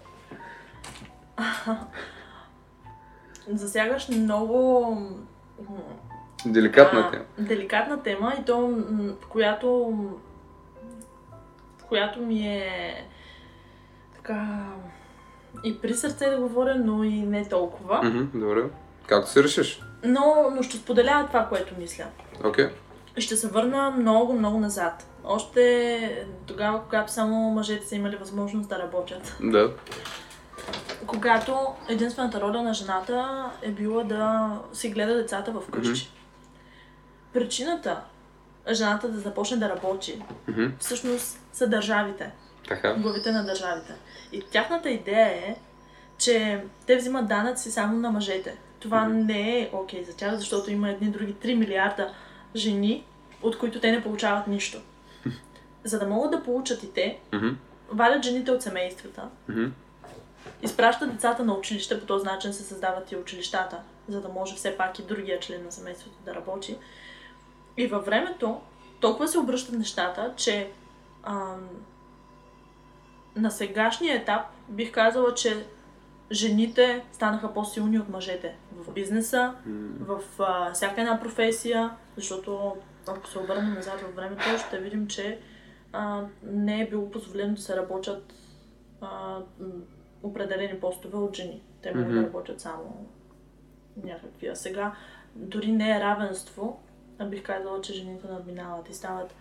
Засягаш 3.47 4.09
много 4.09 4.97
Деликатна 6.45 7.11
тема. 7.11 7.23
Деликатна 7.37 8.03
тема 8.03 8.33
и 8.39 8.45
то, 8.45 8.83
която, 9.29 9.95
която 11.87 12.21
ми 12.21 12.47
е 12.47 13.07
така 14.15 14.65
и 15.63 15.81
при 15.81 15.93
сърце 15.93 16.29
да 16.29 16.37
говоря, 16.37 16.75
но 16.75 17.03
и 17.03 17.21
не 17.21 17.49
толкова. 17.49 18.03
Мгм, 18.03 18.39
добре. 18.39 18.63
Както 19.07 19.29
си 19.29 19.43
решиш. 19.43 19.81
Но, 20.03 20.51
но 20.55 20.63
ще 20.63 20.77
споделя 20.77 21.25
това, 21.27 21.45
което 21.45 21.73
мисля. 21.79 22.05
Окей. 22.43 22.69
И 23.17 23.21
ще 23.21 23.35
се 23.35 23.47
върна 23.47 23.91
много, 23.91 24.33
много 24.33 24.59
назад. 24.59 25.07
Още 25.23 26.25
тогава, 26.45 26.83
когато 26.83 27.11
само 27.11 27.51
мъжете 27.51 27.87
са 27.87 27.95
имали 27.95 28.15
възможност 28.15 28.69
да 28.69 28.79
работят. 28.79 29.37
Да. 29.41 29.71
Когато 31.07 31.57
единствената 31.89 32.41
роля 32.41 32.61
на 32.61 32.73
жената 32.73 33.25
е 33.61 33.71
била 33.71 34.03
да 34.03 34.49
си 34.73 34.89
гледа 34.89 35.15
децата 35.15 35.51
в 35.51 35.63
къщи. 35.71 36.09
Причината 37.33 38.01
жената 38.71 39.09
да 39.09 39.19
започне 39.19 39.57
да 39.57 39.69
работи 39.69 40.21
Мгм. 40.47 40.65
всъщност 40.79 41.39
са 41.53 41.67
държавите, 41.67 42.31
Така. 42.67 42.93
главите 42.93 43.31
на 43.31 43.45
държавите. 43.45 43.93
И 44.31 44.41
тяхната 44.41 44.89
идея 44.89 45.27
е, 45.27 45.55
че 46.17 46.63
те 46.85 46.95
взимат 46.97 47.27
данъци 47.27 47.71
само 47.71 47.97
на 47.97 48.11
мъжете. 48.11 48.57
Това 48.79 49.07
не 49.07 49.59
е 49.59 49.69
окей 49.73 50.03
за 50.03 50.15
тях, 50.15 50.35
защото 50.35 50.71
има 50.71 50.89
едни 50.89 51.07
други 51.09 51.33
3 51.33 51.55
милиарда 51.55 52.13
жени, 52.55 53.05
от 53.41 53.57
които 53.57 53.79
те 53.79 53.91
не 53.91 54.03
получават 54.03 54.47
нищо. 54.47 54.81
За 55.83 55.99
да 55.99 56.07
могат 56.07 56.31
да 56.31 56.43
получат 56.43 56.83
и 56.83 56.93
те, 56.93 57.19
Мгм. 57.33 57.47
валят 57.89 58.23
жените 58.23 58.51
от 58.51 58.61
семействата, 58.61 59.23
Мгм. 59.49 59.65
Изпращат 60.61 61.11
децата 61.11 61.45
на 61.45 61.53
училище, 61.53 61.99
по 61.99 62.05
този 62.05 62.25
начин 62.25 62.53
се 62.53 62.63
създават 62.63 63.11
и 63.11 63.15
училищата, 63.15 63.77
за 64.07 64.21
да 64.21 64.29
може 64.29 64.55
все 64.55 64.77
пак 64.77 64.99
и 64.99 65.03
другия 65.03 65.39
член 65.39 65.63
на 65.65 65.71
семейството 65.71 66.17
да 66.25 66.35
работи. 66.35 66.77
И 67.77 67.87
във 67.87 68.05
времето 68.05 68.61
толкова 68.99 69.27
се 69.27 69.39
обръщат 69.39 69.75
нещата, 69.75 70.33
че 70.37 70.71
ам, 71.23 71.69
на 73.35 73.51
сегашния 73.51 74.15
етап 74.15 74.41
бих 74.69 74.91
казала, 74.91 75.33
че 75.33 75.65
жените 76.31 77.05
станаха 77.11 77.53
по-силни 77.53 77.99
от 77.99 78.09
мъжете 78.09 78.55
в 78.71 78.91
бизнеса, 78.91 79.53
в 79.99 80.21
а, 80.39 80.73
всяка 80.73 81.01
една 81.01 81.19
професия, 81.19 81.91
защото 82.15 82.75
ако 83.07 83.27
се 83.27 83.39
обърнем 83.39 83.73
назад 83.73 84.01
във 84.01 84.15
времето, 84.15 84.43
ще 84.67 84.79
видим, 84.79 85.07
че 85.07 85.39
а, 85.93 86.23
не 86.43 86.81
е 86.81 86.89
било 86.89 87.11
позволено 87.11 87.55
да 87.55 87.61
се 87.61 87.75
работят 87.75 88.33
а, 89.01 89.39
определени 90.25 90.79
постове 90.79 91.17
от 91.17 91.35
жени. 91.35 91.61
Те 91.81 91.91
могат 91.91 92.07
да 92.07 92.13
Мгм. 92.13 92.25
работят 92.25 92.61
само 92.61 93.05
някакви. 94.03 94.47
А 94.47 94.55
сега 94.55 94.95
дори 95.35 95.71
не 95.71 95.91
е 95.91 95.99
равенство, 95.99 96.79
а 97.19 97.25
бих 97.25 97.43
казала, 97.43 97.81
че 97.81 97.93
жените 97.93 98.27
надминават 98.27 98.89
и 98.89 98.93
стават 98.93 99.35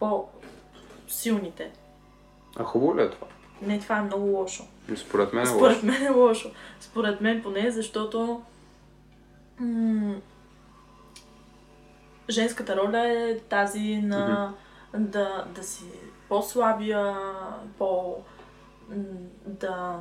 по-силните. 0.00 1.70
А 2.56 2.64
хубаво 2.64 2.96
ли 2.96 3.02
е 3.02 3.10
това? 3.10 3.26
Не, 3.62 3.80
това 3.80 3.98
е 3.98 4.02
много 4.02 4.26
лошо. 4.26 4.64
И 4.92 4.96
Според 4.96 5.32
мен 5.32 5.42
е 5.42 5.46
Според 5.46 5.76
лошо. 5.76 5.86
мен 5.86 6.02
е 6.02 6.10
лошо. 6.10 6.50
Според 6.80 7.20
мен 7.20 7.42
поне, 7.42 7.70
защото 7.70 8.42
м- 9.60 10.14
женската 12.30 12.76
роля 12.76 13.08
е 13.08 13.38
тази 13.38 13.96
на 13.96 14.54
да, 14.94 15.44
да 15.54 15.62
си 15.62 15.84
по-слабия, 16.28 17.16
по... 17.78 18.16
да, 19.46 20.00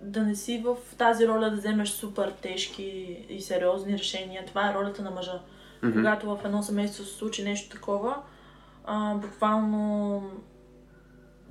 да 0.00 0.22
не 0.22 0.34
си 0.34 0.62
в 0.64 0.76
тази 0.98 1.28
роля 1.28 1.50
да 1.50 1.56
вземеш 1.56 1.88
супер 1.88 2.32
тежки 2.42 2.82
и 3.28 3.40
сериозни 3.40 3.98
решения. 3.98 4.46
Това 4.46 4.70
е 4.70 4.74
ролята 4.74 5.02
на 5.02 5.10
мъжа. 5.10 5.40
Мгм. 5.82 5.92
Когато 5.92 6.36
в 6.36 6.44
едно 6.44 6.62
семейство 6.62 7.04
се 7.04 7.14
случи 7.14 7.44
нещо 7.44 7.76
такова, 7.76 8.16
а, 8.84 9.14
буквално 9.14 10.22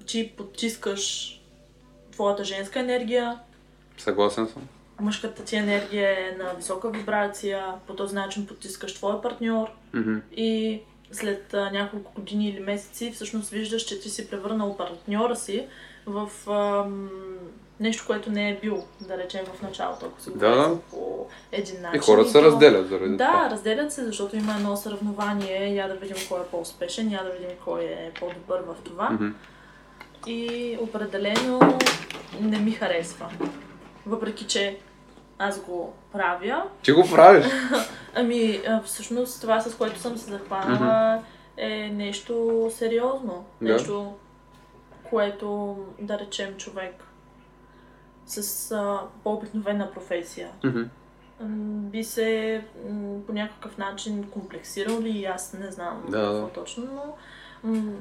ти 0.05 0.33
потискаш 0.37 1.33
твоята 2.11 2.43
женска 2.43 2.79
енергия 2.79 3.39
Съгласен 3.97 4.47
съм. 4.47 4.67
Мъжката 4.99 5.43
ти 5.43 5.55
енергия 5.55 6.09
е 6.09 6.35
на 6.37 6.53
висока 6.53 6.89
вибрация, 6.89 7.73
по 7.87 7.95
този 7.95 8.15
начин 8.15 8.47
потискаш 8.47 8.93
твоя 8.93 9.21
партньор 9.21 9.67
Мгм. 9.93 10.17
и 10.35 10.81
след 11.11 11.53
а, 11.53 11.71
няколко 11.71 12.13
години 12.15 12.49
или 12.49 12.59
месеци 12.59 13.11
всъщност 13.11 13.49
виждаш, 13.49 13.81
че 13.81 13.99
ти 13.99 14.09
си 14.09 14.29
превърнал 14.29 14.77
партньора 14.77 15.35
си 15.35 15.67
в 16.07 16.29
ам, 16.49 17.09
нещо, 17.79 18.03
което 18.07 18.31
не 18.31 18.49
е 18.49 18.59
бил, 18.61 18.83
да 19.01 19.17
речем, 19.17 19.45
в 19.53 19.61
началото, 19.61 20.05
ако 20.05 20.21
се 20.21 20.31
Да, 20.31 20.49
да. 20.49 20.77
по 20.91 21.25
един 21.51 21.81
начин. 21.81 21.95
И 21.95 22.03
хората 22.03 22.29
се 22.29 22.41
разделят 22.41 22.87
заради 22.89 23.17
Да, 23.17 23.25
това. 23.27 23.49
разделят 23.49 23.91
се, 23.91 24.05
защото 24.05 24.35
има 24.35 24.53
едно 24.53 24.75
съревнование, 24.77 25.75
я 25.75 25.87
да 25.87 25.95
видим 25.95 26.15
кой 26.29 26.39
е 26.39 26.43
по-успешен, 26.43 27.11
я 27.11 27.23
да 27.23 27.29
видим 27.29 27.49
кой 27.65 27.83
е 27.83 28.11
по-добър 28.19 28.59
в 28.59 28.75
това. 28.83 29.09
Мгм. 29.09 29.27
И 30.27 30.77
определено 30.81 31.59
не 32.41 32.57
ми 32.59 32.71
харесва. 32.71 33.29
Въпреки, 34.05 34.45
че 34.47 34.77
аз 35.39 35.59
го 35.61 35.93
правя, 36.11 36.63
Ти 36.83 36.91
го 36.91 37.03
правиш. 37.11 37.45
Ами, 38.15 38.61
всъщност 38.85 39.41
това, 39.41 39.61
с 39.61 39.75
което 39.75 39.99
съм 39.99 40.17
се 40.17 40.31
захванала, 40.31 41.21
е 41.57 41.69
нещо 41.89 42.65
сериозно. 42.75 43.45
Да. 43.61 43.73
Нещо, 43.73 44.13
което, 45.09 45.77
да 45.99 46.19
речем, 46.19 46.57
човек 46.57 47.03
с 48.25 48.71
а, 48.71 49.01
по-обикновена 49.23 49.91
професия 49.91 50.49
м, 51.39 51.89
би 51.89 52.03
се 52.03 52.63
м, 52.89 53.19
по 53.27 53.33
някакъв 53.33 53.77
начин 53.77 54.29
комплексирал 54.29 55.01
ли, 55.01 55.25
аз 55.25 55.53
не 55.53 55.71
знам 55.71 56.03
Да, 56.09 56.17
какво 56.17 56.47
да. 56.47 56.53
точно, 56.53 56.85
но, 56.93 57.15
м, 57.73 57.93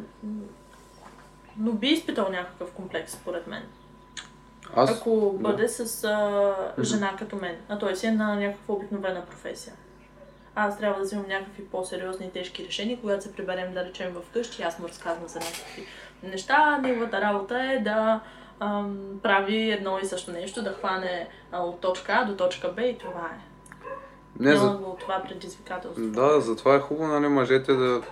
но 1.59 1.73
би 1.73 1.87
изпитал 1.89 2.29
някакъв 2.31 2.73
комплекс, 2.73 3.13
според 3.13 3.47
мен. 3.47 3.63
Аз... 4.77 4.91
Ако 4.91 5.31
да. 5.33 5.39
бъде 5.39 5.69
с 5.69 6.05
а, 6.05 6.55
жена 6.83 7.17
като 7.19 7.37
мен, 7.37 7.57
а 7.69 7.79
той 7.79 7.97
си 7.97 8.07
е 8.07 8.13
на 8.13 8.37
някаква 8.37 8.75
обикновена 8.75 9.27
професия. 9.27 9.75
Аз 10.55 10.79
трябва 10.79 10.99
да 10.99 11.05
взимам 11.05 11.29
някакви 11.29 11.65
по-сериозни 11.65 12.27
и 12.27 12.31
тежки 12.31 12.65
решения, 12.67 12.99
когато 13.01 13.23
се 13.25 13.33
приберем 13.33 13.75
да 13.75 13.85
речем 13.85 14.13
в 14.15 14.23
къщи, 14.33 14.63
аз 14.63 14.79
му 14.79 14.89
разказвам 14.89 15.29
за 15.29 15.39
някакви 15.39 15.87
неща. 16.23 16.79
Неговата 16.83 17.21
работа 17.21 17.63
е 17.63 17.79
да 17.79 18.21
ам, 18.61 18.99
прави 19.23 19.71
едно 19.71 19.99
и 20.03 20.07
също 20.07 20.31
нещо, 20.31 20.63
да 20.63 20.73
хване 20.73 21.29
а, 21.53 21.63
от 21.63 21.81
точка 21.81 22.13
А 22.13 22.25
до 22.25 22.37
точка 22.37 22.69
Б 22.69 22.83
и 22.83 22.99
това 22.99 23.31
е. 23.33 23.57
Не, 24.41 24.55
Няма 24.55 24.71
за... 24.71 24.77
го 24.77 24.97
това 25.01 25.23
предизвикателство. 25.29 26.03
Да, 26.03 26.41
затова 26.41 26.75
е 26.75 26.81
хубаво, 26.81 27.09
нали, 27.09 27.29
мъжете 27.29 27.75
да... 27.75 28.03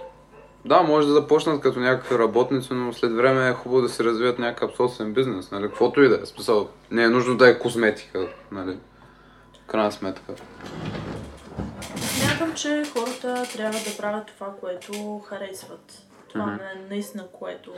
Да, 0.64 0.82
може 0.82 1.06
да 1.06 1.12
започнат 1.12 1.60
като 1.60 1.80
някакви 1.80 2.18
работници, 2.18 2.68
но 2.72 2.92
след 2.92 3.12
време 3.12 3.48
е 3.48 3.52
хубаво 3.52 3.82
да 3.82 3.88
се 3.88 4.04
развият 4.04 4.38
някакъв 4.38 4.76
собствен 4.76 5.12
бизнес, 5.12 5.50
нали, 5.50 5.62
каквото 5.62 6.02
и 6.02 6.08
да 6.08 6.14
е. 6.22 6.26
Смисъл, 6.26 6.68
не 6.90 7.02
е 7.02 7.08
нужно 7.08 7.36
да 7.36 7.48
е 7.48 7.58
козметика, 7.58 8.28
нали, 8.52 8.78
крайна 9.66 9.92
сметка. 9.92 10.32
Смятам, 11.96 12.54
че 12.54 12.82
хората 12.92 13.44
трябва 13.52 13.78
да 13.78 13.96
правят 13.98 14.26
това, 14.26 14.52
което 14.60 15.18
харесват. 15.28 16.02
Това 16.34 16.46
Мгм. 16.46 16.60
е 16.62 16.86
наистина, 16.90 17.26
което 17.32 17.72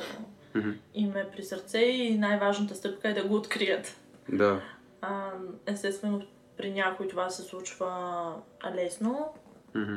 Мгм. 0.55 0.71
им 0.95 1.17
е 1.17 1.31
при 1.31 1.43
сърце 1.43 1.79
и 1.79 2.19
най-важната 2.19 2.75
стъпка 2.75 3.09
е 3.09 3.15
да 3.15 3.25
го 3.25 3.35
открият. 3.35 3.97
Да. 4.29 4.61
А, 5.01 5.31
естествено, 5.67 6.23
при 6.57 6.71
някой 6.71 7.09
това 7.09 7.31
се 7.31 7.43
случва 7.43 8.35
лесно, 8.75 9.29
Мгм. 9.75 9.97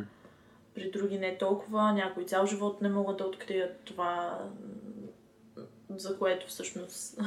при 0.76 0.92
други 0.92 1.18
не 1.20 1.38
толкова. 1.38 1.94
Някои 1.94 2.26
цял 2.26 2.46
живот 2.46 2.82
не 2.82 2.90
могат 2.90 3.18
да 3.18 3.24
открият 3.24 3.80
това, 3.86 4.40
за 5.90 6.18
което 6.18 6.48
всъщност 6.48 7.20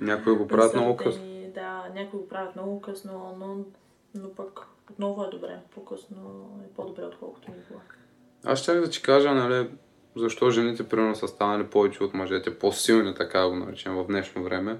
Някои 0.00 0.36
го 0.36 0.46
правят 0.48 0.74
много 0.74 0.96
късно. 0.96 1.22
Да, 1.54 1.88
някои 1.94 2.20
го 2.20 2.28
правят 2.28 2.56
много 2.56 2.80
късно, 2.80 3.36
но, 3.38 3.56
но 4.22 4.34
пък 4.34 4.60
отново 4.90 5.24
е 5.24 5.30
добре. 5.30 5.58
По-късно 5.74 6.50
е 6.66 6.74
по-добре, 6.74 7.04
отколкото 7.04 7.50
никога. 7.50 7.80
Аз 8.44 8.58
ще 8.58 8.74
да 8.74 8.90
ти 8.90 9.02
кажа, 9.02 9.34
нали, 9.34 9.70
защо 10.16 10.50
жените 10.50 10.88
примерно 10.88 11.16
са 11.16 11.28
станали 11.28 11.64
повече 11.64 12.04
от 12.04 12.14
мъжете, 12.14 12.58
по-силни, 12.58 13.14
така 13.14 13.48
го 13.48 13.56
наречем, 13.56 13.94
в 13.94 14.06
днешно 14.06 14.42
време. 14.44 14.78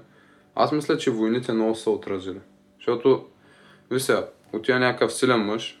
Аз 0.55 0.71
мисля, 0.71 0.97
че 0.97 1.11
войните 1.11 1.51
много 1.53 1.75
са 1.75 1.91
отразили. 1.91 2.39
Защото, 2.77 3.25
ви 3.91 3.99
сега, 3.99 4.27
отива 4.53 4.79
някакъв 4.79 5.13
силен 5.13 5.39
мъж, 5.39 5.79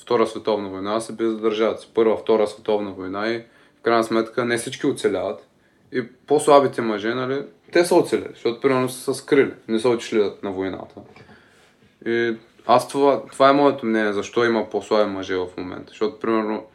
Втора 0.00 0.26
световна 0.26 0.68
война, 0.68 1.00
се 1.00 1.12
бие 1.12 1.28
за 1.28 1.40
държавата. 1.40 1.86
Първа, 1.94 2.16
Втора 2.16 2.46
световна 2.46 2.90
война 2.90 3.28
и 3.28 3.38
в 3.78 3.82
крайна 3.82 4.04
сметка 4.04 4.44
не 4.44 4.56
всички 4.56 4.86
оцеляват. 4.86 5.48
И 5.92 6.08
по-слабите 6.26 6.82
мъже, 6.82 7.14
нали, 7.14 7.42
те 7.72 7.84
са 7.84 7.94
оцелели, 7.94 8.28
защото 8.30 8.60
примерно 8.60 8.88
са 8.88 9.14
скрили, 9.14 9.52
не 9.68 9.78
са 9.78 9.88
отишли 9.88 10.32
на 10.42 10.50
войната. 10.50 10.94
И 12.06 12.36
аз 12.66 12.88
това, 12.88 13.22
това 13.32 13.48
е 13.48 13.52
моето 13.52 13.86
мнение, 13.86 14.12
защо 14.12 14.44
има 14.44 14.70
по-слаби 14.70 15.10
мъже 15.10 15.36
в 15.36 15.46
момента. 15.56 15.88
Защото, 15.88 16.18
примерно, 16.18 16.66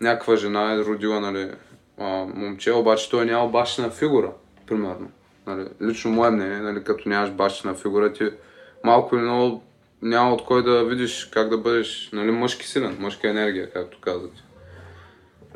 някаква 0.00 0.36
жена 0.36 0.74
е 0.74 0.78
родила, 0.78 1.20
нали, 1.20 1.50
а, 2.00 2.04
момче, 2.34 2.72
обаче 2.72 3.10
той 3.10 3.24
няма 3.24 3.48
бащина 3.48 3.90
фигура, 3.90 4.32
примерно. 4.66 5.10
Нали, 5.46 5.68
лично 5.82 6.10
мое 6.10 6.30
мнение, 6.30 6.58
нали, 6.58 6.84
като 6.84 7.08
нямаш 7.08 7.30
бащина 7.30 7.74
фигура, 7.74 8.12
ти 8.12 8.30
малко 8.84 9.16
или 9.16 9.22
много 9.22 9.62
няма 10.02 10.34
от 10.34 10.44
кой 10.44 10.64
да 10.64 10.84
видиш 10.84 11.24
как 11.24 11.48
да 11.48 11.58
бъдеш 11.58 12.10
нали, 12.12 12.30
мъжки 12.30 12.66
силен, 12.66 12.96
мъжка 13.00 13.30
енергия, 13.30 13.70
както 13.70 14.00
казвате. 14.00 14.42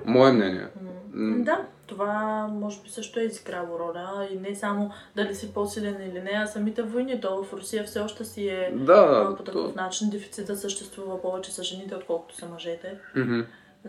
Мое 0.04 0.32
мнение. 0.32 0.66
М, 1.12 1.44
Да, 1.44 1.66
това 1.86 2.12
може 2.52 2.82
би 2.82 2.88
също 2.90 3.20
е 3.20 3.24
изиграло 3.24 3.78
роля 3.78 4.28
и 4.32 4.36
не 4.38 4.54
само 4.54 4.90
дали 5.16 5.34
си 5.34 5.54
по-силен 5.54 5.96
или 6.10 6.20
не, 6.20 6.30
а 6.34 6.46
самите 6.46 6.82
войни. 6.82 7.20
То 7.20 7.44
в 7.44 7.52
Русия 7.52 7.84
все 7.84 8.00
още 8.00 8.24
си 8.24 8.48
е 8.48 8.70
Да, 8.74 9.26
по 9.30 9.36
то- 9.36 9.52
такъв 9.52 9.74
начин 9.74 10.10
дефицита 10.10 10.56
съществува 10.56 11.22
повече 11.22 11.54
са 11.54 11.62
жените, 11.62 11.94
отколкото 11.94 12.36
са 12.36 12.46
мъжете, 12.48 12.98
Мгм, 13.16 13.40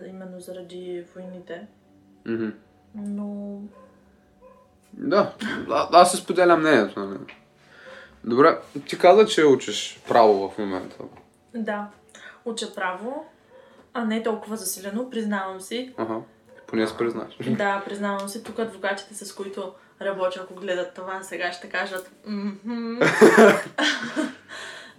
именно 0.09 0.39
заради 0.39 1.03
войните. 1.15 1.61
Но 2.95 3.59
Да, 4.93 5.33
а, 5.69 5.87
аз 5.91 6.11
се 6.11 6.17
споделям 6.17 6.59
мнението. 6.59 6.99
Нали. 6.99 7.19
Добре, 8.23 8.57
ти 8.87 8.97
каза, 8.97 9.25
че 9.25 9.45
учиш 9.45 10.01
право 10.07 10.49
в 10.49 10.57
момента. 10.57 10.95
да, 11.55 11.87
уча 12.45 12.73
право, 12.75 13.25
а 13.93 14.05
не 14.05 14.23
толкова 14.23 14.57
засилено, 14.57 15.09
признавам 15.09 15.61
си. 15.61 15.93
Ага, 15.97 16.15
поне 16.67 16.87
се 16.87 16.97
признаш. 16.97 17.37
Да, 17.49 17.83
признавам 17.85 18.29
си, 18.29 18.43
тук 18.43 18.59
адвокатите, 18.59 19.25
с 19.25 19.35
които 19.35 19.73
работя, 20.01 20.39
ако 20.43 20.55
гледат 20.55 20.93
това, 20.93 21.23
сега 21.23 21.51
ще 21.51 21.69
кажат. 21.69 22.11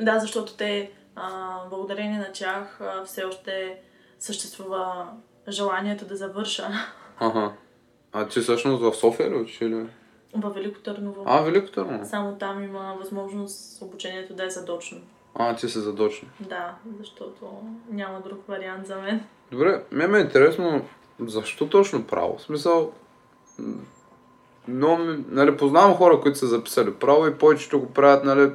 Да, 0.01 0.19
защото 0.19 0.57
те, 0.57 0.91
а, 1.17 1.59
благодарение 1.71 2.19
на 2.19 2.33
тях, 2.33 2.81
а, 2.81 3.05
все 3.05 3.25
още 3.25 3.79
съществува 4.19 5.07
желанието 5.49 6.05
да 6.05 6.17
завърша 6.17 6.69
Ага. 7.19 7.53
А 8.13 8.29
ти 8.29 8.41
всъщност 8.41 8.83
в 8.83 8.95
София 8.95 9.31
ли 9.31 9.35
учиш 9.35 9.61
или? 9.61 9.87
във 10.35 10.55
Велико 10.55 10.81
Търново. 10.81 11.23
А, 11.27 11.43
Велико 11.43 11.71
Търново. 11.71 12.05
Само 12.05 12.39
там 12.39 12.63
има 12.65 12.97
възможност 13.01 13.83
обучението 13.83 14.35
да 14.35 14.45
е 14.45 14.51
задочно. 14.51 14.99
А, 15.35 15.57
ти 15.57 15.69
си 15.69 15.79
задочно. 15.79 16.29
Да, 16.41 16.75
защото 16.99 17.63
няма 17.91 18.21
друг 18.21 18.39
вариант 18.49 18.87
за 18.87 18.97
мен. 18.97 19.25
Добре, 19.51 19.83
ме 19.93 20.07
ме 20.07 20.19
е 20.19 20.23
интересно, 20.23 20.83
защо 21.21 21.69
точно 21.69 22.07
право? 22.07 22.37
В 22.39 22.43
смисъл, 22.43 22.93
но, 24.69 24.99
нали, 25.29 25.57
познавам 25.57 25.95
хора, 25.95 26.21
които 26.21 26.39
са 26.39 26.47
записали 26.47 26.95
право 26.95 27.27
и 27.27 27.39
повечето 27.39 27.81
го 27.81 27.93
правят, 27.93 28.25
нали, 28.25 28.51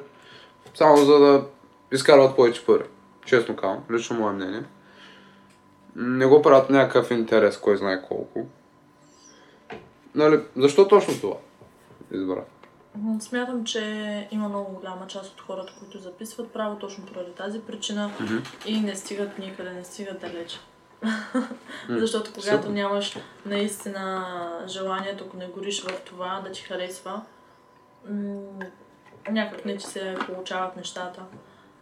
само 0.75 0.97
за 0.97 1.19
да 1.19 1.45
изкарват 1.91 2.35
повече 2.35 2.65
пари. 2.65 2.83
Честно 3.25 3.55
казвам, 3.55 3.83
лично 3.91 4.19
мое 4.19 4.33
мнение. 4.33 4.63
Не 5.95 6.25
го 6.25 6.41
правят 6.41 6.69
някакъв 6.69 7.11
интерес, 7.11 7.57
кой 7.57 7.77
знае 7.77 8.01
колко. 8.07 8.45
Нали, 10.15 10.39
защо 10.55 10.87
точно 10.87 11.13
това 11.21 11.35
избра? 12.11 12.41
Смятам, 13.19 13.63
че 13.63 13.81
има 14.31 14.49
много 14.49 14.73
голяма 14.73 15.07
част 15.07 15.33
от 15.33 15.41
хората, 15.41 15.73
които 15.79 15.97
записват 15.99 16.51
право 16.53 16.75
точно 16.75 17.05
поради 17.05 17.31
тази 17.31 17.61
причина 17.61 18.11
Мгм. 18.19 18.35
и 18.65 18.79
не 18.81 18.95
стигат 18.95 19.39
никъде, 19.39 19.71
не 19.71 19.83
стигат 19.83 20.19
далеч. 20.21 20.59
М, 21.03 21.09
Защото 21.89 22.31
когато 22.33 22.57
супер. 22.63 22.69
нямаш 22.73 23.17
наистина 23.45 24.25
желанието, 24.67 25.23
ако 25.27 25.37
не 25.37 25.47
гориш 25.47 25.83
в 25.83 26.01
това 26.05 26.41
да 26.45 26.51
ти 26.51 26.61
харесва, 26.61 27.21
м, 28.09 28.41
някак 29.31 29.65
не 29.65 29.77
ти 29.77 29.85
се 29.85 30.17
получават 30.27 30.75
нещата. 30.77 31.21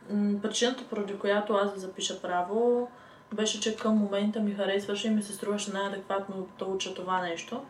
М, 0.10 0.42
Причината, 0.42 0.84
поради 0.90 1.20
която 1.20 1.54
аз 1.54 1.74
да 1.74 1.80
запиша 1.80 2.22
право, 2.22 2.90
беше, 3.34 3.62
че 3.62 3.76
към 3.76 3.98
момента 3.98 4.40
ми 4.40 4.56
харесваше 4.56 5.08
и 5.08 5.12
ми 5.12 5.24
се 5.24 5.34
струваше 5.34 5.72
най-адекватно 5.72 6.48
да 6.60 6.66
уча 6.66 6.94
това 6.94 7.22
нещо. 7.22 7.62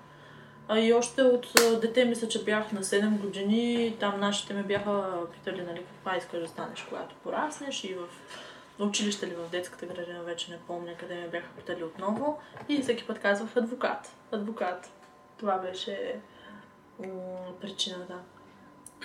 А 0.68 0.80
и 0.80 0.94
още 0.94 1.22
от 1.22 1.48
дете 1.82 2.06
мисля, 2.06 2.28
че 2.28 2.44
бях 2.44 2.72
на 2.72 2.84
7 2.84 3.20
години, 3.20 3.96
там 4.00 4.20
нашите 4.20 4.54
ме 4.54 4.64
бяха 4.64 5.12
питали, 5.34 5.62
нали, 5.62 5.84
каква 5.86 6.18
искаш 6.18 6.40
да 6.40 6.48
станеш, 6.48 6.86
когато 6.90 7.16
пораснеш 7.24 7.84
и 7.84 7.94
в 7.96 8.04
училище 8.80 9.26
или 9.26 9.36
в 9.36 9.52
детската 9.52 9.86
градина, 9.86 10.24
вече 10.24 10.52
не 10.52 10.58
помня 10.68 10.92
къде 11.00 11.16
ме 11.16 11.28
бяха 11.28 11.48
питали 11.58 11.84
отново. 11.84 12.40
И 12.70 12.82
всеки 12.82 13.08
път 13.08 13.20
казвах 13.20 13.58
адвокат. 13.58 14.12
Адвокат. 14.32 14.90
Това 15.38 15.58
беше 15.58 16.16
причината. 17.62 18.16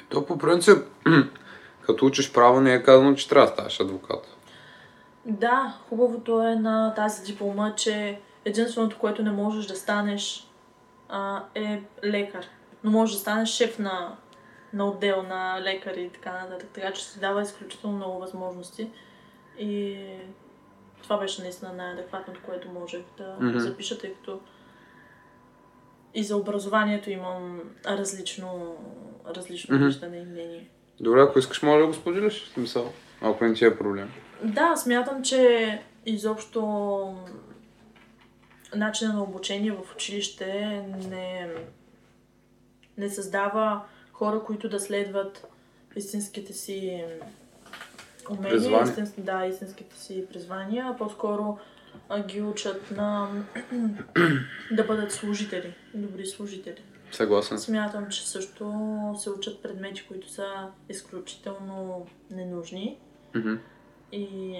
То 0.08 0.26
по 0.26 0.38
принцип, 0.38 0.78
Като 1.86 2.06
учиш 2.06 2.32
право 2.32 2.60
не 2.60 2.74
е 2.74 2.82
казано, 2.82 3.14
че 3.14 3.28
трябва 3.28 3.46
да 3.46 3.52
ставаш 3.52 3.80
адвокат. 3.80 4.33
Да, 5.26 5.78
хубавото 5.88 6.42
е 6.42 6.54
на 6.56 6.94
тази 6.94 7.32
диплома, 7.32 7.74
че 7.74 8.20
единственото, 8.44 8.98
което 8.98 9.22
не 9.22 9.30
можеш 9.30 9.66
да 9.66 9.76
станеш 9.76 10.48
а, 11.08 11.42
е 11.54 11.82
лекар. 12.04 12.46
Но 12.84 12.90
можеш 12.90 13.14
да 13.14 13.20
станеш 13.20 13.48
шеф 13.48 13.78
на, 13.78 14.16
на 14.72 14.88
отдел 14.88 15.22
на 15.22 15.58
лекари 15.60 16.02
и 16.02 16.10
така 16.10 16.32
нататък. 16.32 16.68
Така 16.72 16.92
че 16.92 17.04
си 17.04 17.20
дава 17.20 17.42
изключително 17.42 17.96
много 17.96 18.18
възможности. 18.18 18.90
И 19.58 19.98
това 21.02 21.18
беше 21.18 21.42
наистина 21.42 21.72
най-адекватното, 21.72 22.40
което 22.44 22.68
можех 22.68 23.02
да 23.18 23.36
Мгм. 23.40 23.58
запиша, 23.58 23.98
тъй 23.98 24.14
като 24.14 24.40
и 26.14 26.24
за 26.24 26.36
образованието 26.36 27.10
имам 27.10 27.60
различно, 27.86 28.76
различно 29.36 29.76
Мгм. 29.76 29.84
виждане 29.84 30.16
и 30.16 30.24
мнение. 30.24 30.70
Добре, 31.00 31.20
ако 31.20 31.38
искаш, 31.38 31.62
може 31.62 31.80
да 31.80 31.86
го 31.86 31.94
споделиш. 31.94 32.50
Смисъл, 32.54 32.92
ако 33.20 33.44
не 33.44 33.54
ти 33.54 33.64
е 33.64 33.78
проблем. 33.78 34.10
Да, 34.42 34.76
смятам, 34.76 35.22
че 35.22 35.82
изобщо 36.06 36.62
начина 38.74 39.12
на 39.12 39.22
обучение 39.22 39.72
в 39.72 39.94
училище 39.94 40.82
не, 41.08 41.50
не 42.98 43.10
създава 43.10 43.84
хора, 44.12 44.42
които 44.46 44.68
да 44.68 44.80
следват 44.80 45.46
истинските 45.96 46.52
си 46.52 47.04
умения, 48.30 48.82
истински, 48.82 49.20
да, 49.20 49.46
истинските 49.46 49.96
си 49.98 50.26
призвания, 50.32 50.86
а 50.88 50.96
по-скоро 50.96 51.58
ги 52.26 52.42
учат 52.42 52.90
на 52.90 53.28
да 54.72 54.84
бъдат 54.84 55.12
служители, 55.12 55.74
добри 55.94 56.26
служители. 56.26 56.82
Съгласен. 57.14 57.58
Смятам, 57.58 58.08
че 58.08 58.28
също 58.28 58.72
се 59.18 59.30
учат 59.30 59.62
предмети, 59.62 60.06
които 60.08 60.30
са 60.30 60.68
изключително 60.88 62.06
ненужни 62.30 62.98
Мгм. 63.34 63.54
и 64.12 64.56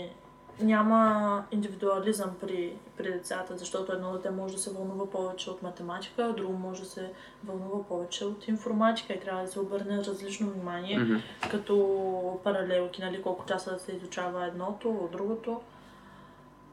няма 0.61 1.45
индивидуализъм 1.53 2.31
при, 2.41 2.77
при 2.97 3.13
децата, 3.13 3.57
защото 3.57 3.93
едно 3.93 4.13
дете 4.13 4.31
може 4.31 4.55
да 4.55 4.61
се 4.61 4.71
вълнува 4.73 5.11
повече 5.11 5.51
от 5.51 5.63
математика, 5.63 6.25
а 6.25 6.33
друго 6.33 6.53
може 6.53 6.83
да 6.83 6.89
се 6.89 7.13
вълнува 7.45 7.85
повече 7.85 8.25
от 8.25 8.49
информатика 8.49 9.13
и 9.13 9.21
трябва 9.21 9.43
да 9.43 9.49
се 9.49 9.61
обърне 9.61 9.99
различно 9.99 10.51
внимание, 10.51 10.99
Мгм. 10.99 11.15
като 11.51 12.41
паралелки, 12.45 13.03
нали, 13.03 13.23
колко 13.23 13.47
часа 13.47 13.73
да 13.73 13.79
се 13.79 13.93
изучава 13.93 14.47
едното 14.47 14.91
от 14.91 15.11
другото. 15.11 15.61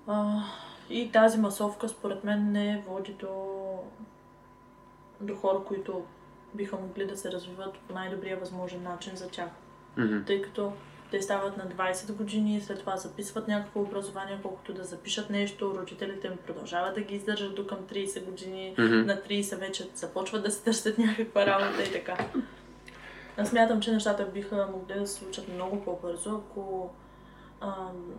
А, 0.08 0.39
и 0.89 1.12
тази 1.12 1.38
масовка, 1.38 1.89
според 1.89 2.24
мен, 2.24 2.52
не 2.52 2.84
води 2.88 3.13
до, 3.13 3.28
до 5.22 5.36
хора, 5.36 5.60
които 5.68 6.04
биха 6.54 6.76
могли 6.76 7.06
да 7.06 7.18
се 7.18 7.32
развиват 7.32 7.78
по 7.88 7.94
най-добрия 7.94 8.38
възможен 8.38 8.84
начин 8.84 9.16
за 9.16 9.30
тях 9.30 9.50
Мгм. 9.98 10.18
тъй 10.26 10.42
като 10.42 10.74
те 11.12 11.22
стават 11.22 11.58
на 11.58 11.66
20 11.66 12.14
години, 12.14 12.62
след 12.62 12.80
това 12.80 12.98
записват 12.98 13.48
някакво 13.48 13.82
образование, 13.82 14.40
колкото 14.42 14.74
да 14.74 14.84
запишат 14.84 15.30
нещо, 15.30 15.76
родителите 15.78 16.28
им 16.28 16.38
продължават 16.48 16.96
да 16.96 17.02
ги 17.02 17.16
издържат 17.16 17.56
до 17.56 17.68
към 17.68 17.78
30 17.78 18.26
години, 18.26 18.76
Мгм. 18.78 18.96
на 18.96 19.22
30 19.22 19.56
вече 19.60 19.90
започват 19.96 20.44
да 20.44 20.52
се 20.52 20.64
търсят 20.64 20.98
някаква 20.98 21.46
работа 21.46 21.84
и 21.84 21.92
така. 21.92 22.18
Аз 23.38 23.50
смятам, 23.50 23.82
че 23.82 23.92
нещата 23.92 24.26
биха 24.26 24.68
могли 24.72 24.94
да 25.00 25.08
се 25.08 25.14
случат 25.14 25.48
много 25.48 25.84
по-бързо, 25.84 26.36
ако 26.36 26.90
ам, 27.62 28.14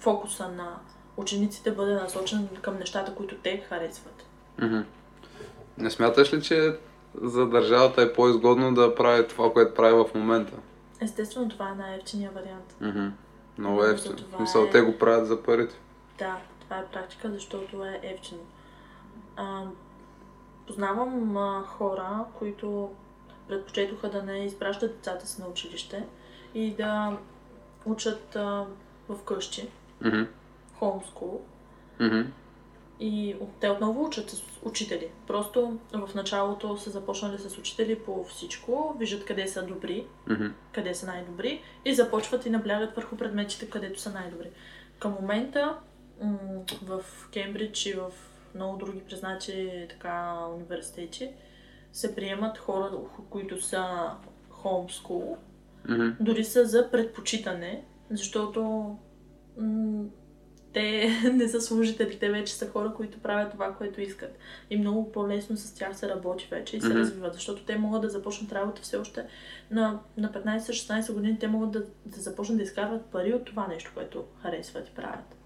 фокуса 0.00 0.48
на 0.48 0.78
учениците 1.16 1.70
бъде 1.70 1.94
насочен 1.94 2.48
към 2.62 2.78
нещата, 2.78 3.14
които 3.14 3.36
те 3.36 3.56
харесват. 3.68 4.26
Мгм. 4.62 4.80
Не 5.78 5.90
смяташ 5.90 6.34
ли, 6.34 6.42
че 6.42 6.76
за 7.22 7.46
държавата 7.46 8.02
е 8.02 8.12
по-изгодно 8.12 8.74
да 8.74 8.94
прави 8.94 9.28
това, 9.28 9.52
което 9.52 9.74
прави 9.74 9.94
в 9.94 10.14
момента? 10.14 10.52
Естествено, 11.00 11.48
това 11.48 11.68
е 11.70 11.74
най-ефтиният 11.74 12.34
вариант. 12.34 12.76
Мгм. 12.80 13.06
Много 13.58 13.84
е 13.84 13.90
ефтино. 13.90 14.16
В 14.32 14.36
Смисъл, 14.36 14.62
е- 14.64 14.70
те 14.70 14.80
го 14.80 14.98
правят 14.98 15.26
за 15.26 15.42
парите. 15.42 15.74
Да, 16.18 16.38
това 16.60 16.76
е 16.78 16.86
практика, 16.86 17.30
защото 17.30 17.84
е 17.84 18.00
ефтино. 18.02 18.40
А, 19.36 19.62
познавам 20.66 21.36
а, 21.36 21.62
хора, 21.66 22.24
които 22.38 22.90
предпочетоха 23.48 24.10
да 24.10 24.22
не 24.22 24.44
изпращат 24.44 24.94
децата 24.94 25.26
си 25.26 25.40
на 25.40 25.48
училище 25.48 26.04
и 26.54 26.74
да 26.74 27.16
учат 27.84 28.36
а, 28.36 28.66
в 29.08 29.22
къщи, 29.24 29.68
Мгм. 30.04 30.22
homeschool, 30.80 31.38
Мгм. 32.00 32.22
И 33.00 33.36
те 33.60 33.70
отново 33.70 34.04
учат 34.04 34.30
с 34.30 34.42
учители. 34.62 35.08
Просто 35.26 35.78
в 35.92 36.14
началото 36.14 36.76
са 36.76 36.90
започнали 36.90 37.38
с 37.38 37.58
учители 37.58 37.98
по 37.98 38.24
всичко, 38.24 38.96
виждат 38.98 39.24
къде 39.24 39.46
са 39.48 39.62
добри, 39.66 40.06
Мгм. 40.30 40.46
къде 40.72 40.94
са 40.94 41.06
най-добри 41.06 41.62
и 41.84 41.94
започват 41.94 42.46
и 42.46 42.50
наблягат 42.50 42.96
върху 42.96 43.16
предметите, 43.16 43.70
където 43.70 44.00
са 44.00 44.10
най-добри. 44.12 44.50
Към 44.98 45.12
момента 45.20 45.78
в 46.82 47.02
Кембридж 47.32 47.86
и 47.86 47.92
в 47.92 48.12
много 48.54 48.76
други 48.76 49.00
признати 49.00 49.86
така 49.90 50.46
университети 50.54 51.30
се 51.92 52.14
приемат 52.14 52.58
хора, 52.58 52.90
които 53.30 53.60
са 53.60 54.10
homeschool, 54.50 55.36
Мгм. 55.88 56.08
дори 56.20 56.44
са 56.44 56.64
за 56.64 56.90
предпочитане, 56.90 57.84
защото 58.10 58.96
те 60.74 61.08
не 61.32 61.48
са 61.48 61.60
служители, 61.60 62.18
те 62.18 62.30
вече 62.30 62.54
са 62.54 62.70
хора, 62.70 62.92
които 62.96 63.18
правят 63.18 63.50
това, 63.52 63.72
което 63.72 64.00
искат. 64.00 64.38
И 64.70 64.76
много 64.76 65.12
по-лесно 65.12 65.56
с 65.56 65.74
тях 65.74 65.96
се 65.96 66.08
работи 66.08 66.48
вече 66.50 66.76
и 66.76 66.80
се 66.80 66.88
Мгм. 66.88 66.98
развиват, 66.98 67.34
защото 67.34 67.62
те 67.64 67.78
могат 67.78 68.02
да 68.02 68.08
започнат 68.08 68.52
работа 68.52 68.82
все 68.82 68.96
още 68.96 69.24
на, 69.70 69.98
на 70.16 70.28
15-16 70.28 71.12
години, 71.12 71.38
те 71.38 71.48
могат 71.48 71.70
да, 71.70 71.82
да 72.06 72.20
започнат 72.20 72.58
да 72.58 72.64
изкарват 72.64 73.04
пари 73.04 73.34
от 73.34 73.44
това 73.44 73.66
нещо, 73.66 73.90
което 73.94 74.24
харесват 74.42 74.88
и 74.88 74.94
правят. 74.94 75.36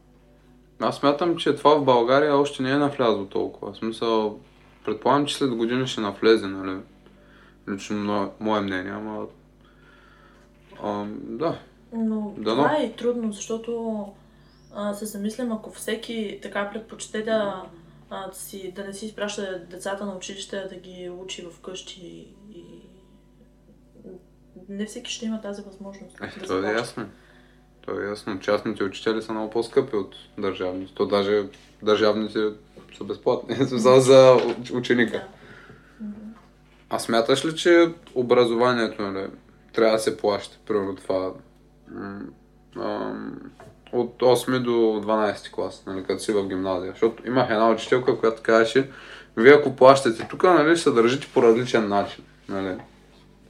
Аз 0.80 0.96
смятам, 0.96 1.36
че 1.36 1.54
това 1.56 1.74
в 1.78 1.84
България 1.84 2.36
още 2.36 2.62
не 2.62 2.70
е 2.70 2.76
навлязло 2.76 3.24
толкова. 3.26 3.72
В 3.72 3.76
смисъл, 3.76 4.40
предполагам, 4.84 5.26
че 5.26 5.34
след 5.36 5.54
години 5.54 5.86
ще 5.86 6.00
навлезе, 6.00 6.46
нали? 6.46 6.78
Лично 7.68 7.96
мо- 7.96 8.30
мое 8.40 8.60
мнение, 8.60 8.92
ама... 8.92 9.26
А, 10.82 11.04
да. 11.14 11.58
Но 11.92 12.34
Да, 12.38 12.50
това 12.50 12.76
е 12.76 12.84
и 12.84 12.92
трудно, 12.92 13.32
защото 13.32 14.04
а, 14.80 14.94
се 14.94 15.06
замислям, 15.06 15.52
ако 15.52 15.70
всеки 15.70 16.38
така 16.42 16.70
предпочете 16.70 17.22
да, 17.22 17.62
а, 18.10 18.32
си, 18.32 18.72
да 18.76 18.84
не 18.84 18.92
си 18.92 19.06
изпраща 19.06 19.62
децата 19.70 20.06
на 20.06 20.16
училище, 20.16 20.66
да 20.70 20.76
ги 20.76 21.10
учи 21.10 21.46
вкъщи 21.52 22.34
и 22.50 22.64
не 24.68 24.86
всеки 24.86 25.12
ще 25.12 25.26
има 25.26 25.40
тази 25.40 25.62
възможност. 25.62 26.20
Е, 26.20 26.40
да 26.40 26.46
това 26.46 26.70
е 26.70 26.74
ясно. 26.74 27.08
То 27.80 28.00
е 28.00 28.04
ясно. 28.04 28.40
Частните 28.40 28.84
учители 28.84 29.22
са 29.22 29.32
много 29.32 29.50
по-скъпи 29.50 29.96
от 29.96 30.14
държавните. 30.38 30.94
То 30.94 31.06
даже 31.06 31.48
държавните 31.82 32.38
са 32.98 33.04
безплатни. 33.04 33.54
За 33.64 33.90
уч- 33.90 34.78
ученика. 34.78 35.26
Да. 36.00 36.16
А 36.90 36.98
смяташ 36.98 37.44
ли, 37.44 37.56
че 37.56 37.94
образованието 38.14 39.02
нали, 39.02 39.26
трябва 39.72 39.92
да 39.92 39.98
се 39.98 40.16
плаща? 40.16 40.58
Примерно 40.66 40.96
това 40.96 41.32
м, 41.88 42.20
от 43.92 44.18
8 44.18 44.62
до 44.62 44.70
12 44.70 45.50
клас, 45.50 45.82
нали, 45.86 46.04
като 46.04 46.22
си 46.22 46.32
в 46.32 46.48
гимназия. 46.48 46.92
Защото 46.92 47.26
имах 47.26 47.50
една 47.50 47.70
учителка, 47.70 48.18
която 48.18 48.42
казваше, 48.42 48.90
вие 49.36 49.52
ако 49.52 49.76
плащате 49.76 50.28
тук, 50.30 50.42
нали, 50.42 50.76
се 50.76 50.90
държите 50.90 51.26
по 51.34 51.42
различен 51.42 51.88
начин. 51.88 52.24
Нали. 52.48 52.76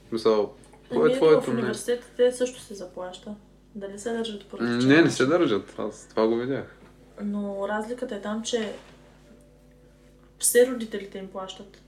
В 0.05 0.09
Смисъл, 0.09 0.55
кое 0.92 1.11
е 1.11 1.16
твоето 1.16 1.42
в 1.42 1.48
университетите 1.48 2.33
също 2.33 2.61
се 2.61 2.74
заплаща. 2.74 3.35
Дали 3.74 3.98
се 3.98 4.12
държат 4.12 4.46
по 4.46 4.59
различен 4.59 4.88
Не, 4.88 5.03
не 5.03 5.11
се 5.11 5.27
държат. 5.27 5.74
Аз 5.79 6.09
това 6.11 6.27
го 6.27 6.37
видях. 6.37 6.77
Но 7.22 7.68
разликата 7.68 8.14
е 8.14 8.20
там, 8.20 8.42
че 8.42 8.72
все 10.38 10.66
родителите 10.66 11.18
им 11.18 11.29
плащат. 11.29 11.83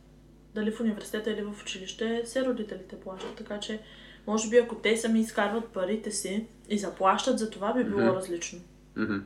Дали 0.55 0.73
в 0.73 0.81
университета 0.81 1.31
или 1.31 1.43
в 1.43 1.63
училище, 1.63 2.23
все 2.25 2.45
родителите 2.45 3.01
плащат. 3.01 3.35
Така 3.35 3.61
че, 3.61 3.81
може 4.27 4.49
би 4.51 4.57
ако 4.59 4.75
те 4.75 4.97
сами 4.97 5.21
изкарват 5.21 5.69
парите 5.69 6.11
си 6.11 6.47
и 6.69 6.79
заплащат 6.79 7.39
за 7.39 7.51
това, 7.51 7.73
би 7.75 7.85
било 7.85 8.01
Мгм. 8.01 8.11
различно. 8.17 8.59
Мгм. 8.97 9.17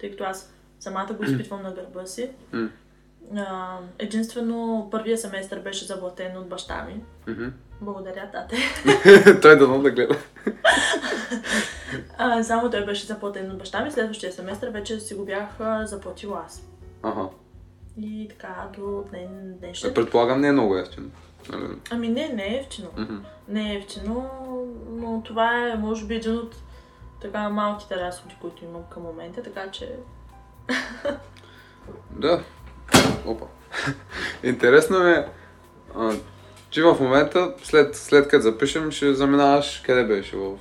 Тъй 0.00 0.10
като 0.10 0.24
аз 0.24 0.52
самата 0.80 1.12
го 1.18 1.24
изпитвам 1.24 1.62
на 1.62 1.72
гърба 1.72 2.06
си. 2.06 2.30
М. 2.52 2.68
А, 3.36 3.78
единствено, 3.98 4.88
първия 4.90 5.18
семестър 5.18 5.60
беше 5.60 5.84
заплатен 5.84 6.36
от 6.36 6.48
баща 6.48 6.84
ми. 6.84 7.00
Мгм. 7.32 7.48
Благодаря, 7.80 8.30
тате. 8.32 8.56
Той 9.42 9.58
дано 9.58 9.82
да 9.82 9.90
гледа. 9.90 10.18
А, 12.18 12.42
само 12.42 12.70
той 12.70 12.84
беше 12.84 13.06
заплатен 13.06 13.50
от 13.50 13.58
баща 13.58 13.84
ми. 13.84 13.90
Следващия 13.90 14.32
семестър 14.32 14.68
вече 14.68 15.00
си 15.00 15.14
го 15.14 15.24
бях 15.24 15.48
заплатила 15.84 16.42
аз. 16.46 16.62
Ага. 17.02 17.28
И 18.00 18.26
така 18.30 18.68
до 18.78 19.04
ден 19.12 19.54
днешен. 19.60 19.90
Е, 19.90 19.94
Предполагам 19.94 20.40
не 20.40 20.48
е 20.48 20.52
много 20.52 20.76
ефтино. 20.76 21.10
Нали? 21.52 21.68
Ами 21.90 22.08
не, 22.08 22.28
не 22.28 22.44
е 22.44 22.58
ефтино. 22.60 22.88
Мгм. 22.96 23.16
Не 23.48 23.72
е 23.72 23.76
ефтино, 23.76 24.30
но 24.90 25.22
това 25.26 25.68
е, 25.68 25.76
може 25.76 26.04
би, 26.04 26.14
един 26.14 26.36
от 26.38 26.56
така 27.20 27.48
малките 27.48 27.96
разходи, 27.96 28.36
които 28.40 28.64
имам 28.64 28.82
към 28.90 29.02
момента, 29.02 29.42
така 29.42 29.70
че 29.70 29.96
Да. 32.10 32.42
Опа. 33.26 33.46
Интересно 34.42 34.96
е, 35.06 35.28
а, 35.96 36.12
Ти 36.70 36.82
в 36.82 36.96
момента, 37.00 37.54
след, 37.62 37.96
след 37.96 38.28
като 38.28 38.42
запишем, 38.42 38.90
ще 38.90 39.14
заминаваш 39.14 39.82
къде 39.86 40.04
беше? 40.04 40.36
В 40.36 40.58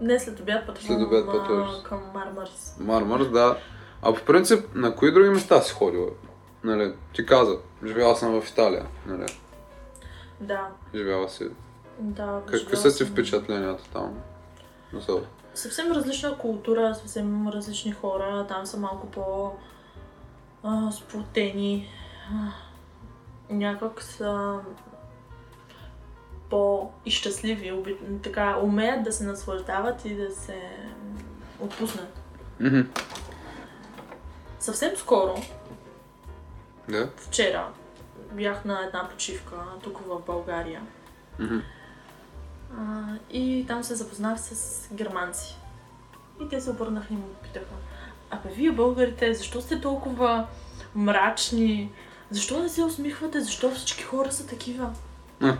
Не 0.00 0.20
след 0.20 0.40
обяд 0.40 0.66
пътувам 0.66 0.86
След 0.98 1.06
обяд 1.06 1.26
пътуваш. 1.26 1.70
към 1.84 2.00
Мармарис. 2.14 2.76
Мармарс, 2.80 3.30
да. 3.30 3.58
А 4.02 4.14
по 4.14 4.24
принцип, 4.24 4.74
на 4.74 4.94
кои 4.94 5.12
други 5.12 5.28
места 5.28 5.60
си 5.60 5.72
ходила? 5.72 6.08
Нали, 6.64 6.92
ти 7.14 7.26
каза, 7.26 7.56
живяла 7.86 8.16
съм 8.16 8.40
в 8.40 8.48
Италия. 8.50 8.86
Нали, 9.06 9.26
Да, 10.40 10.68
живяла 10.94 11.28
си. 11.28 11.48
да. 11.98 12.42
Какви 12.46 12.76
са 12.76 12.90
си 12.90 13.04
впечатленията 13.04 13.84
там? 13.84 14.14
На? 14.92 15.20
Съвсем 15.54 15.92
различна 15.92 16.38
култура, 16.38 16.94
съвсем 16.94 17.48
различни 17.48 17.92
хора. 17.92 18.46
Там 18.48 18.66
са 18.66 18.76
малко 18.76 19.06
по 19.06 19.52
а, 20.62 20.92
сплотени. 20.92 21.88
А, 22.30 22.52
някак 23.50 24.02
са 24.02 24.58
по-изщастливи. 26.50 27.72
оби- 27.72 27.98
Така, 28.22 28.58
умеят 28.58 29.02
да 29.02 29.12
се 29.12 29.24
наслаждават 29.24 30.04
и 30.04 30.14
да 30.16 30.30
се 30.30 30.70
отпуснат. 31.60 32.20
Мгм. 32.60 32.80
Съвсем 34.58 34.96
скоро, 34.96 35.34
Да? 36.88 37.08
вчера, 37.16 37.68
бях 38.34 38.64
на 38.64 38.84
една 38.84 39.08
почивка 39.08 39.56
тук 39.82 39.98
в 39.98 40.20
България. 40.26 40.82
Мгм. 41.38 41.58
А, 42.78 43.04
и 43.30 43.64
там 43.68 43.84
се 43.84 43.94
запознах 43.94 44.40
с 44.40 44.88
германци. 44.94 45.56
И 46.40 46.48
те 46.48 46.60
се 46.60 46.70
обърнаха 46.70 47.14
и 47.14 47.16
му 47.16 47.28
питаха, 47.42 47.74
абе 48.30 48.48
вие 48.48 48.72
българите, 48.72 49.34
защо 49.34 49.60
сте 49.60 49.80
толкова 49.80 50.46
мрачни? 50.94 51.92
Защо 52.30 52.62
не 52.62 52.68
се 52.68 52.82
усмихвате? 52.82 53.40
Защо 53.40 53.70
всички 53.70 54.02
хора 54.02 54.32
са 54.32 54.46
такива? 54.46 54.90
А. 55.42 55.56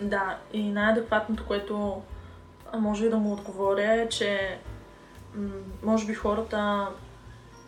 Да, 0.00 0.38
и 0.52 0.62
най-адекватното, 0.62 1.46
което 1.46 2.02
може 2.78 3.08
да 3.08 3.16
му 3.16 3.32
отговоря 3.32 3.92
е, 3.92 4.08
че 4.08 4.58
м- 5.34 5.48
може 5.82 6.06
би 6.06 6.14
хората 6.14 6.88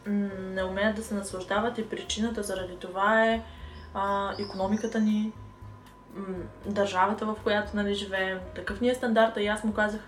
м- 0.07 0.28
не 0.40 0.64
умеят 0.64 0.96
да 0.96 1.02
се 1.02 1.14
наслаждават 1.14 1.78
и 1.78 1.88
причината 1.88 2.42
заради 2.42 2.76
това 2.76 3.26
е 3.26 3.42
а, 3.94 4.35
економиката 4.38 5.00
ни, 5.00 5.33
м, 6.14 6.24
държавата, 6.66 7.26
в 7.26 7.37
която 7.42 7.76
нали, 7.76 7.94
живеем. 7.94 8.38
Такъв 8.55 8.81
ни 8.81 8.88
е 8.88 8.94
стандарта 8.94 9.42
и 9.42 9.46
аз 9.46 9.64
му 9.64 9.72
казах, 9.72 10.00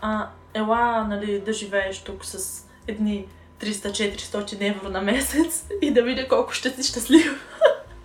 а, 0.00 0.28
ела 0.54 1.04
нали, 1.08 1.40
да 1.40 1.52
живееш 1.52 2.02
тук 2.02 2.24
с 2.24 2.66
едни 2.86 3.28
300-400 3.60 4.70
евро 4.70 4.88
на 4.88 5.02
месец 5.02 5.66
и 5.82 5.92
да 5.92 6.02
видя 6.02 6.28
колко 6.28 6.52
ще 6.52 6.70
си 6.70 6.82
щастлив. 6.82 7.58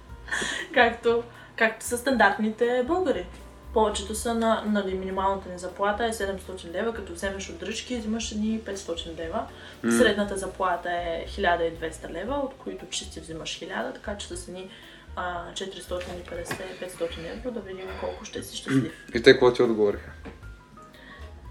както, 0.74 1.24
както 1.56 1.86
са 1.86 1.98
стандартните 1.98 2.84
българи. 2.88 3.26
Повечето 3.74 4.16
са 4.16 4.34
на, 4.34 4.64
нали, 4.66 4.94
минималната 4.94 5.50
ни 5.50 5.58
заплата 5.58 6.06
е 6.06 6.12
700 6.12 6.72
лева, 6.72 6.94
като 6.94 7.14
вземеш 7.14 7.50
от 7.50 7.58
дръжки, 7.58 7.98
взимаш 7.98 8.32
ни 8.32 8.62
500 8.62 9.18
лева. 9.18 9.48
Средната 9.82 10.38
заплата 10.38 10.90
е 10.92 11.26
1200 11.28 12.10
лева, 12.10 12.36
от 12.36 12.54
които 12.58 12.90
чисти 12.90 13.20
взимаш 13.20 13.60
1000, 13.60 13.94
така 13.94 14.18
че 14.18 14.28
с 14.28 14.48
ни 14.48 14.70
450-500 15.18 17.38
евро 17.38 17.52
да 17.52 17.60
видим 17.60 17.86
колко 18.02 18.26
ще 18.26 18.44
си 18.44 18.58
щастлив. 18.58 18.94
И 19.16 19.24
те 19.24 19.32
какво 19.32 19.54
ти 19.54 19.64
отговориха? 19.64 20.12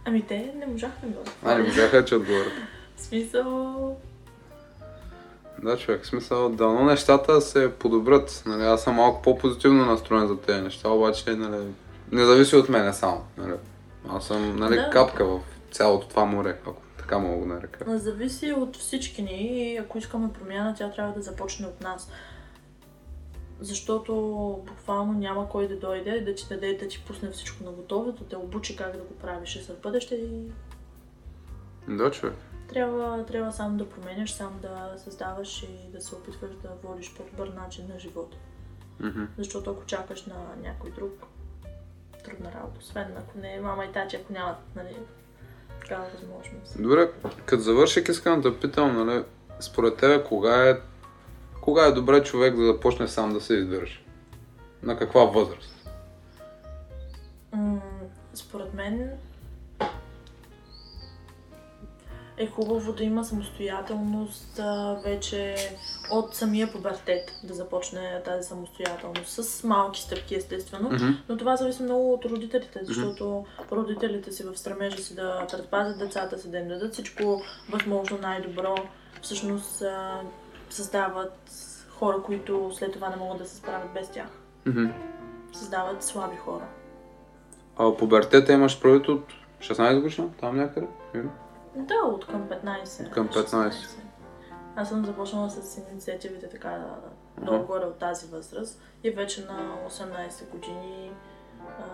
Ами 0.05 0.27
те 0.27 0.53
не 0.57 0.67
можаха 0.67 0.95
да 1.03 1.07
ми 1.07 1.15
А, 1.15 1.19
не 1.19 1.23
отговорят. 1.55 1.67
можаха, 1.67 2.05
че 2.05 2.15
отговорят. 2.15 2.53
Смисъл... 2.97 3.97
Да, 5.63 5.77
човек, 5.77 6.07
смисъл, 6.07 6.49
дано 6.49 6.85
нещата 6.85 7.41
се 7.41 7.73
подобрят. 7.73 8.43
Нали, 8.47 8.63
аз 8.63 8.83
съм 8.83 8.95
малко 8.95 9.23
по-позитивно 9.23 9.85
настроен 9.87 10.29
за 10.29 10.41
тези 10.41 10.63
неща, 10.63 10.89
обаче 10.89 11.35
нали, 11.35 11.65
не 12.13 12.25
зависи 12.25 12.57
от 12.57 12.69
мене 12.69 12.93
само. 12.93 13.25
Нали. 13.37 13.53
Аз 14.09 14.27
съм 14.27 14.57
нали, 14.57 14.77
Да. 14.77 14.91
капка 14.91 15.25
в 15.25 15.41
цялото 15.71 16.09
това 16.09 16.25
море, 16.25 16.57
ако 16.67 16.75
така 16.99 17.19
мога 17.19 17.37
го 17.37 17.47
нарека. 17.47 17.99
Зависи 17.99 18.53
от 18.53 18.77
всички 18.77 19.23
ни 19.23 19.73
и 19.73 19.77
ако 19.77 19.99
искаме 19.99 20.33
промяна, 20.33 20.75
тя 20.79 20.91
трябва 20.91 21.13
да 21.13 21.23
започне 21.23 21.67
от 21.67 21.81
нас. 21.81 22.11
Защото 23.61 24.15
буквално 24.67 25.13
няма 25.13 25.49
кой 25.49 25.69
да 25.69 25.77
дойде 25.77 26.21
да 26.21 26.35
ти 26.35 26.47
даде 26.49 26.75
да 26.75 26.89
ти 26.89 27.05
пусне 27.07 27.31
всичко 27.31 27.65
на 27.65 27.71
готово, 27.71 28.13
да 28.13 28.25
те 28.25 28.37
обучи 28.37 28.77
как 28.77 28.93
да 28.93 28.99
го 28.99 29.15
правиш 29.15 29.67
за 29.67 29.75
бъдеще 29.75 30.15
и 30.15 30.51
Да, 31.89 32.11
човек. 32.11 32.35
трябва, 32.69 33.27
трябва 33.27 33.53
сам 33.53 33.77
да 33.77 33.89
променяш, 33.91 34.33
сам 34.33 34.59
да 34.63 34.95
създаваш 34.97 35.63
и 35.63 35.93
да 35.93 36.01
се 36.01 36.15
опитваш 36.15 36.51
да 36.63 36.69
водиш 36.83 37.15
по-добър 37.17 37.49
начин 37.49 37.85
на 37.95 37.99
живота. 37.99 38.37
Мгм. 39.01 39.25
Защото 39.39 39.71
ако 39.71 39.85
чакаш 39.85 40.27
на 40.27 40.35
някой 40.63 40.91
друг, 40.91 41.13
трудна 42.25 42.53
работа. 42.53 42.79
Освен 42.81 43.15
ако 43.17 43.39
не 43.39 43.55
е 43.55 43.61
мама 43.61 43.85
и 43.85 43.93
тачи, 43.93 44.17
ако 44.17 44.33
нямат 44.33 44.57
нали, 44.77 44.97
такава 45.81 46.07
възможност. 46.15 46.83
Добре, 46.83 47.11
като 47.47 47.63
завърших 47.63 48.09
искам 48.09 48.41
да 48.41 48.61
питам, 48.61 49.07
нали, 49.07 49.25
според 49.61 49.97
тебе 49.97 50.25
кога 50.25 50.69
е, 50.69 50.81
кога 51.67 51.87
е 51.87 51.93
добре 51.93 52.23
човек 52.23 52.57
да 52.57 52.67
започне 52.67 53.09
сам 53.09 53.33
да 53.33 53.41
се 53.41 53.55
издържа? 53.55 54.01
На 54.83 54.99
каква 54.99 55.25
възраст? 55.25 55.91
М, 57.53 57.81
според 58.35 58.75
мен 58.75 59.11
е 62.37 62.47
хубаво 62.47 62.93
да 62.93 63.05
има 63.05 63.25
самостоятелност 63.25 64.59
а, 64.59 65.01
вече 65.05 65.57
от 66.11 66.35
самия 66.35 66.73
пубертет 66.73 67.41
да 67.45 67.55
започне 67.55 68.23
тази 68.25 68.49
самостоятелност. 68.49 69.29
С 69.29 69.65
малки 69.65 70.01
стъпки, 70.01 70.35
естествено. 70.35 70.91
Мгм. 70.91 71.07
Но 71.29 71.37
това 71.37 71.57
зависи 71.57 71.83
много 71.83 72.13
от 72.13 72.25
родителите, 72.25 72.81
защото 72.83 73.45
родителите 73.73 74.33
си 74.33 74.45
в 74.45 74.57
стремежа 74.57 74.99
си 74.99 75.15
да 75.15 75.47
предпазят 75.53 75.99
децата 75.99 76.39
си, 76.39 76.51
да 76.51 76.59
им 76.59 76.69
дадат 76.69 76.93
всичко 76.93 77.43
възможно 77.71 78.19
най-добро, 78.19 78.75
всъщност 79.23 79.83
а, 79.83 80.21
създават 80.71 81.51
хора, 81.91 82.23
които 82.23 82.71
след 82.75 82.93
това 82.93 83.09
не 83.09 83.17
могат 83.17 83.39
да 83.39 83.47
се 83.47 83.57
справят 83.57 83.93
без 83.95 84.11
тях. 84.11 84.29
Мгм. 84.67 84.87
Създават 85.53 86.03
слаби 86.03 86.37
хора. 86.37 86.67
А 87.79 87.97
пубертета 87.97 88.53
имаш 88.53 88.81
предвид 88.81 89.09
от 89.09 89.25
16 89.61 90.01
годишна? 90.01 90.29
Там 90.41 90.57
някъде? 90.57 90.87
Да, 91.77 91.95
от 91.95 92.27
към 92.27 92.49
15. 92.49 93.07
От 93.07 93.13
към 93.13 93.29
15. 93.29 93.71
16. 93.71 93.73
Аз 94.77 94.89
съм 94.89 95.05
започнала 95.05 95.51
с 95.51 95.81
инициативите 95.91 96.49
така 96.49 96.85
много 97.43 97.67
горе 97.67 97.85
от 97.85 97.99
тази 97.99 98.27
възраст 98.27 98.81
и 99.05 99.11
вече 99.11 99.45
на 99.45 99.77
18 99.91 100.51
години 100.51 101.13
а, 101.79 101.85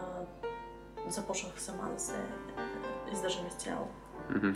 започнах 1.10 1.52
сама 1.60 1.90
да 1.94 2.00
се 2.00 2.14
издържам 3.12 3.46
изцяло. 3.46 3.88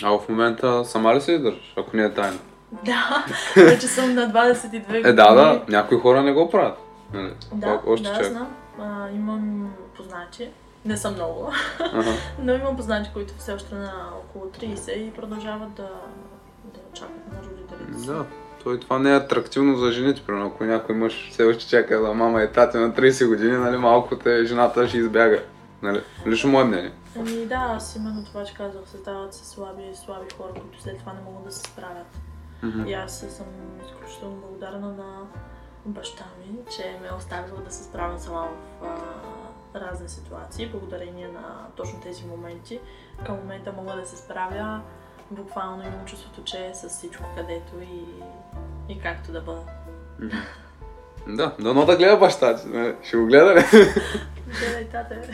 А 0.02 0.18
в 0.18 0.28
момента 0.28 0.84
сама 0.84 1.14
ли 1.14 1.20
се 1.20 1.32
издържаш, 1.32 1.74
ако 1.76 1.96
не 1.96 2.04
е 2.04 2.14
тайна? 2.14 2.38
Да, 2.72 3.24
вече 3.56 3.86
съм 3.86 4.14
на 4.14 4.32
22 4.32 4.86
години. 4.86 4.98
Е, 4.98 5.12
да, 5.12 5.34
да, 5.34 5.62
някои 5.68 5.98
хора 5.98 6.22
не 6.22 6.32
го 6.32 6.50
правят. 6.50 6.78
Нали? 7.14 7.32
Да, 7.52 7.66
Пак 7.66 7.86
още 7.86 8.08
да, 8.08 8.14
чак. 8.14 8.24
знам. 8.24 8.48
А, 8.80 9.10
имам 9.10 9.72
познати, 9.96 10.48
не 10.84 10.96
съм 10.96 11.14
много, 11.14 11.52
Ага. 11.80 12.10
но 12.38 12.54
имам 12.54 12.76
познати, 12.76 13.10
които 13.12 13.34
все 13.38 13.52
още 13.52 13.74
на 13.74 13.92
около 14.18 14.44
30 14.44 14.92
и 14.92 15.10
продължават 15.10 15.72
да, 15.74 15.90
да 16.64 16.80
чакат 16.92 17.32
на 17.32 17.38
родителите 17.48 18.00
си. 18.00 18.06
Да, 18.06 18.24
той 18.64 18.80
това 18.80 18.98
не 18.98 19.10
е 19.10 19.16
атрактивно 19.16 19.76
за 19.76 19.92
жените, 19.92 20.22
примерно 20.26 20.46
ако 20.46 20.64
някой 20.64 20.94
мъж 20.94 21.30
все 21.30 21.44
още 21.44 21.68
чака 21.68 22.00
да 22.00 22.14
мама 22.14 22.42
и 22.42 22.52
тати 22.52 22.76
на 22.76 22.90
30 22.90 23.28
години, 23.28 23.56
нали, 23.56 23.76
малко 23.76 24.18
те 24.18 24.44
жената 24.44 24.88
ще 24.88 24.98
избяга. 24.98 25.42
Нали? 25.82 26.00
Лично 26.26 26.50
мое 26.50 26.64
мнение. 26.64 26.92
Ами 27.18 27.46
да, 27.46 27.72
аз 27.76 27.96
именно 27.96 28.24
това, 28.24 28.44
че 28.44 28.54
казах, 28.54 28.80
създават 28.86 29.34
се 29.34 29.46
слаби, 29.46 29.82
слаби 30.04 30.26
хора, 30.36 30.48
които 30.60 30.82
след 30.82 30.98
това 30.98 31.12
не 31.12 31.20
могат 31.20 31.44
да 31.44 31.52
се 31.52 31.60
справят. 31.60 32.06
Мгм. 32.66 32.86
И 32.86 32.94
аз 32.94 33.18
съм 33.18 33.46
изключително 33.84 34.36
благодарна 34.36 34.88
на 34.92 35.26
баща 35.86 36.24
ми, 36.38 36.58
че 36.76 36.98
ме 37.02 37.08
е 37.08 37.14
оставил 37.18 37.56
да 37.56 37.70
се 37.70 37.84
справя 37.84 38.18
сама 38.18 38.48
в 38.80 38.84
а, 38.84 39.80
разни 39.80 40.08
ситуации, 40.08 40.68
благодарение 40.68 41.28
на 41.28 41.66
точно 41.76 42.00
тези 42.00 42.26
моменти. 42.26 42.80
Към 43.26 43.36
момента 43.36 43.72
мога 43.72 43.96
да 43.96 44.06
се 44.06 44.16
справя, 44.16 44.80
буквално 45.30 45.82
имам 45.82 46.06
чувството, 46.06 46.44
че 46.44 46.66
е 46.66 46.74
с 46.74 46.88
всичко 46.88 47.24
където 47.36 47.72
и, 47.80 48.04
и 48.92 49.00
както 49.00 49.32
да 49.32 49.40
бъда. 49.40 49.62
Да, 51.28 51.54
дано 51.60 51.86
да 51.86 51.96
гледа 51.96 52.16
баща? 52.16 52.58
Ще 53.02 53.16
го 53.16 53.26
гледа 53.26 53.54
ли? 53.54 53.64
Гледай, 54.60 54.88
тате. 54.92 55.30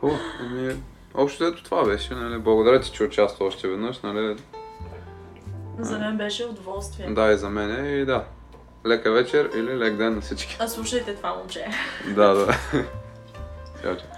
Хубаво. 0.00 0.18
Ами, 0.40 0.82
общо 1.14 1.44
ето 1.44 1.64
това 1.64 1.84
беше. 1.84 2.14
Нали? 2.14 2.38
Благодаря 2.38 2.80
ти, 2.80 2.92
че 2.92 3.04
участва 3.04 3.46
още 3.46 3.68
веднъж. 3.68 4.00
Нали? 4.00 4.36
За 5.78 5.98
мен 5.98 6.16
беше 6.16 6.44
удоволствие. 6.44 7.06
Да, 7.10 7.32
и 7.32 7.38
за 7.38 7.50
мен 7.50 8.00
и 8.00 8.04
да. 8.04 8.24
Лека 8.86 9.12
вечер 9.12 9.50
или 9.54 9.78
лек 9.78 9.96
ден 9.96 10.14
на 10.14 10.20
всички. 10.20 10.56
А 10.60 10.68
слушайте 10.68 11.14
това 11.14 11.34
момче. 11.34 11.66
Да, 12.06 12.34
да. 12.34 12.46
Чао, 13.82 13.96
чао. 13.96 14.13